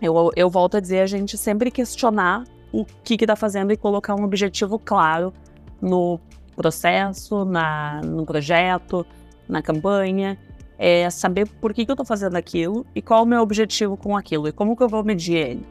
Eu, 0.00 0.32
eu 0.34 0.50
volto 0.50 0.76
a 0.76 0.80
dizer, 0.80 1.02
a 1.02 1.06
gente 1.06 1.38
sempre 1.38 1.70
questionar 1.70 2.42
o 2.72 2.84
que 2.84 3.14
está 3.14 3.36
fazendo 3.36 3.72
e 3.72 3.76
colocar 3.76 4.16
um 4.16 4.24
objetivo 4.24 4.76
claro 4.76 5.32
no 5.80 6.18
processo, 6.56 7.44
na, 7.44 8.00
no 8.00 8.26
projeto, 8.26 9.06
na 9.48 9.62
campanha 9.62 10.36
é 10.84 11.08
saber 11.10 11.46
por 11.60 11.72
que, 11.72 11.84
que 11.84 11.92
eu 11.92 11.94
estou 11.94 12.04
fazendo 12.04 12.34
aquilo 12.34 12.84
e 12.92 13.00
qual 13.00 13.22
o 13.22 13.26
meu 13.26 13.40
objetivo 13.40 13.96
com 13.96 14.16
aquilo 14.16 14.48
e 14.48 14.52
como 14.52 14.76
que 14.76 14.82
eu 14.82 14.88
vou 14.88 15.04
medir 15.04 15.36
ele. 15.36 15.66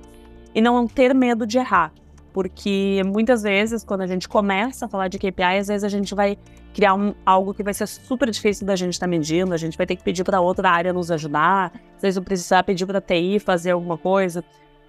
E 0.55 0.61
não 0.61 0.87
ter 0.87 1.13
medo 1.13 1.45
de 1.45 1.57
errar, 1.57 1.91
porque 2.31 3.01
muitas 3.05 3.43
vezes, 3.43 3.83
quando 3.83 4.01
a 4.01 4.07
gente 4.07 4.29
começa 4.29 4.85
a 4.85 4.87
falar 4.87 5.09
de 5.09 5.19
KPI, 5.19 5.59
às 5.59 5.67
vezes 5.67 5.83
a 5.83 5.89
gente 5.89 6.15
vai 6.15 6.37
criar 6.73 6.93
um, 6.93 7.13
algo 7.25 7.53
que 7.53 7.61
vai 7.61 7.73
ser 7.73 7.87
super 7.87 8.29
difícil 8.29 8.65
da 8.65 8.73
gente 8.77 8.93
estar 8.93 9.05
tá 9.05 9.09
medindo, 9.09 9.53
a 9.53 9.57
gente 9.57 9.77
vai 9.77 9.85
ter 9.85 9.97
que 9.97 10.03
pedir 10.03 10.23
para 10.23 10.39
outra 10.39 10.69
área 10.69 10.93
nos 10.93 11.11
ajudar, 11.11 11.73
às 11.97 12.01
vezes 12.01 12.15
eu 12.15 12.23
precisar 12.23 12.63
pedir 12.63 12.85
para 12.85 13.01
TI 13.01 13.37
fazer 13.37 13.71
alguma 13.71 13.97
coisa. 13.97 14.41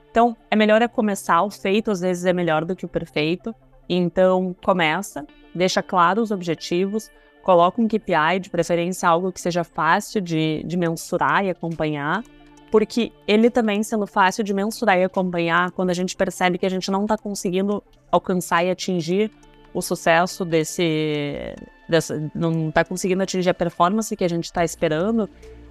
Então, 0.08 0.36
é 0.48 0.54
melhor 0.54 0.80
é 0.82 0.86
começar, 0.86 1.42
o 1.42 1.50
feito 1.50 1.90
às 1.90 2.00
vezes 2.00 2.24
é 2.24 2.32
melhor 2.32 2.64
do 2.64 2.76
que 2.76 2.84
o 2.84 2.88
perfeito. 2.88 3.52
Então, 3.88 4.54
começa, 4.64 5.26
deixa 5.52 5.82
claro 5.82 6.22
os 6.22 6.30
objetivos, 6.30 7.10
coloca 7.42 7.80
um 7.80 7.88
KPI, 7.88 8.40
de 8.40 8.50
preferência 8.50 9.08
algo 9.08 9.32
que 9.32 9.40
seja 9.40 9.64
fácil 9.64 10.20
de, 10.20 10.62
de 10.64 10.76
mensurar 10.76 11.44
e 11.44 11.50
acompanhar, 11.50 12.22
porque 12.70 13.12
ele 13.26 13.50
também 13.50 13.82
sendo 13.82 14.06
fácil 14.06 14.42
de 14.42 14.54
mensurar 14.54 14.98
e 14.98 15.04
acompanhar, 15.04 15.70
quando 15.72 15.90
a 15.90 15.94
gente 15.94 16.16
percebe 16.16 16.56
que 16.56 16.64
a 16.64 16.70
gente 16.70 16.90
não 16.90 17.02
está 17.02 17.18
conseguindo 17.18 17.82
alcançar 18.10 18.64
e 18.64 18.70
atingir 18.70 19.30
o 19.74 19.82
sucesso 19.82 20.44
desse, 20.44 21.54
dessa, 21.88 22.30
não 22.34 22.68
está 22.68 22.84
conseguindo 22.84 23.22
atingir 23.22 23.50
a 23.50 23.54
performance 23.54 24.16
que 24.16 24.24
a 24.24 24.28
gente 24.28 24.44
está 24.44 24.64
esperando, 24.64 25.28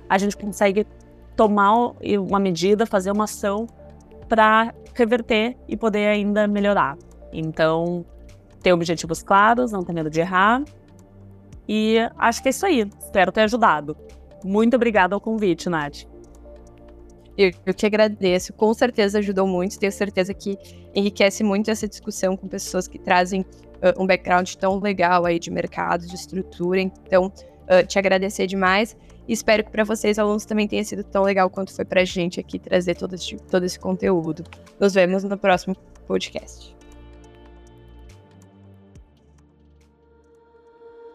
a 0.09 0.17
gente 0.17 0.35
consegue 0.35 0.85
tomar 1.35 1.93
uma 2.19 2.39
medida, 2.39 2.85
fazer 2.85 3.11
uma 3.11 3.23
ação 3.23 3.65
para 4.27 4.73
reverter 4.93 5.57
e 5.67 5.77
poder 5.77 6.07
ainda 6.07 6.47
melhorar. 6.47 6.97
Então, 7.31 8.05
ter 8.61 8.73
objetivos 8.73 9.23
claros, 9.23 9.71
não 9.71 9.83
ter 9.83 9.93
medo 9.93 10.09
de 10.09 10.19
errar 10.19 10.63
e 11.73 11.99
acho 12.17 12.41
que 12.41 12.49
é 12.49 12.51
isso 12.51 12.65
aí. 12.65 12.85
Espero 13.01 13.31
ter 13.31 13.43
ajudado. 13.43 13.95
Muito 14.43 14.75
obrigada 14.75 15.15
ao 15.15 15.21
convite, 15.21 15.69
Nath. 15.69 16.03
Eu, 17.37 17.53
que 17.73 17.85
agradeço. 17.85 18.51
Com 18.51 18.73
certeza 18.73 19.19
ajudou 19.19 19.47
muito. 19.47 19.79
Tenho 19.79 19.91
certeza 19.93 20.33
que 20.33 20.57
enriquece 20.93 21.45
muito 21.45 21.71
essa 21.71 21.87
discussão 21.87 22.35
com 22.35 22.45
pessoas 22.45 22.89
que 22.89 22.99
trazem 22.99 23.39
uh, 23.41 24.03
um 24.03 24.05
background 24.05 24.53
tão 24.55 24.81
legal 24.81 25.25
aí 25.25 25.39
de 25.39 25.49
mercado, 25.49 26.05
de 26.05 26.13
estrutura. 26.13 26.81
Então, 26.81 27.27
uh, 27.27 27.87
te 27.87 27.97
agradecer 27.97 28.47
demais. 28.47 28.97
Espero 29.25 29.63
que 29.63 29.71
para 29.71 29.85
vocês, 29.85 30.19
alunos, 30.19 30.43
também 30.43 30.67
tenha 30.67 30.83
sido 30.83 31.05
tão 31.05 31.23
legal 31.23 31.49
quanto 31.49 31.73
foi 31.73 31.85
para 31.85 32.01
a 32.01 32.05
gente 32.05 32.37
aqui 32.37 32.59
trazer 32.59 32.95
todo 32.95 33.15
esse, 33.15 33.37
todo 33.49 33.63
esse 33.63 33.79
conteúdo. 33.79 34.43
Nos 34.77 34.93
vemos 34.93 35.23
no 35.23 35.37
próximo 35.37 35.73
podcast. 36.05 36.80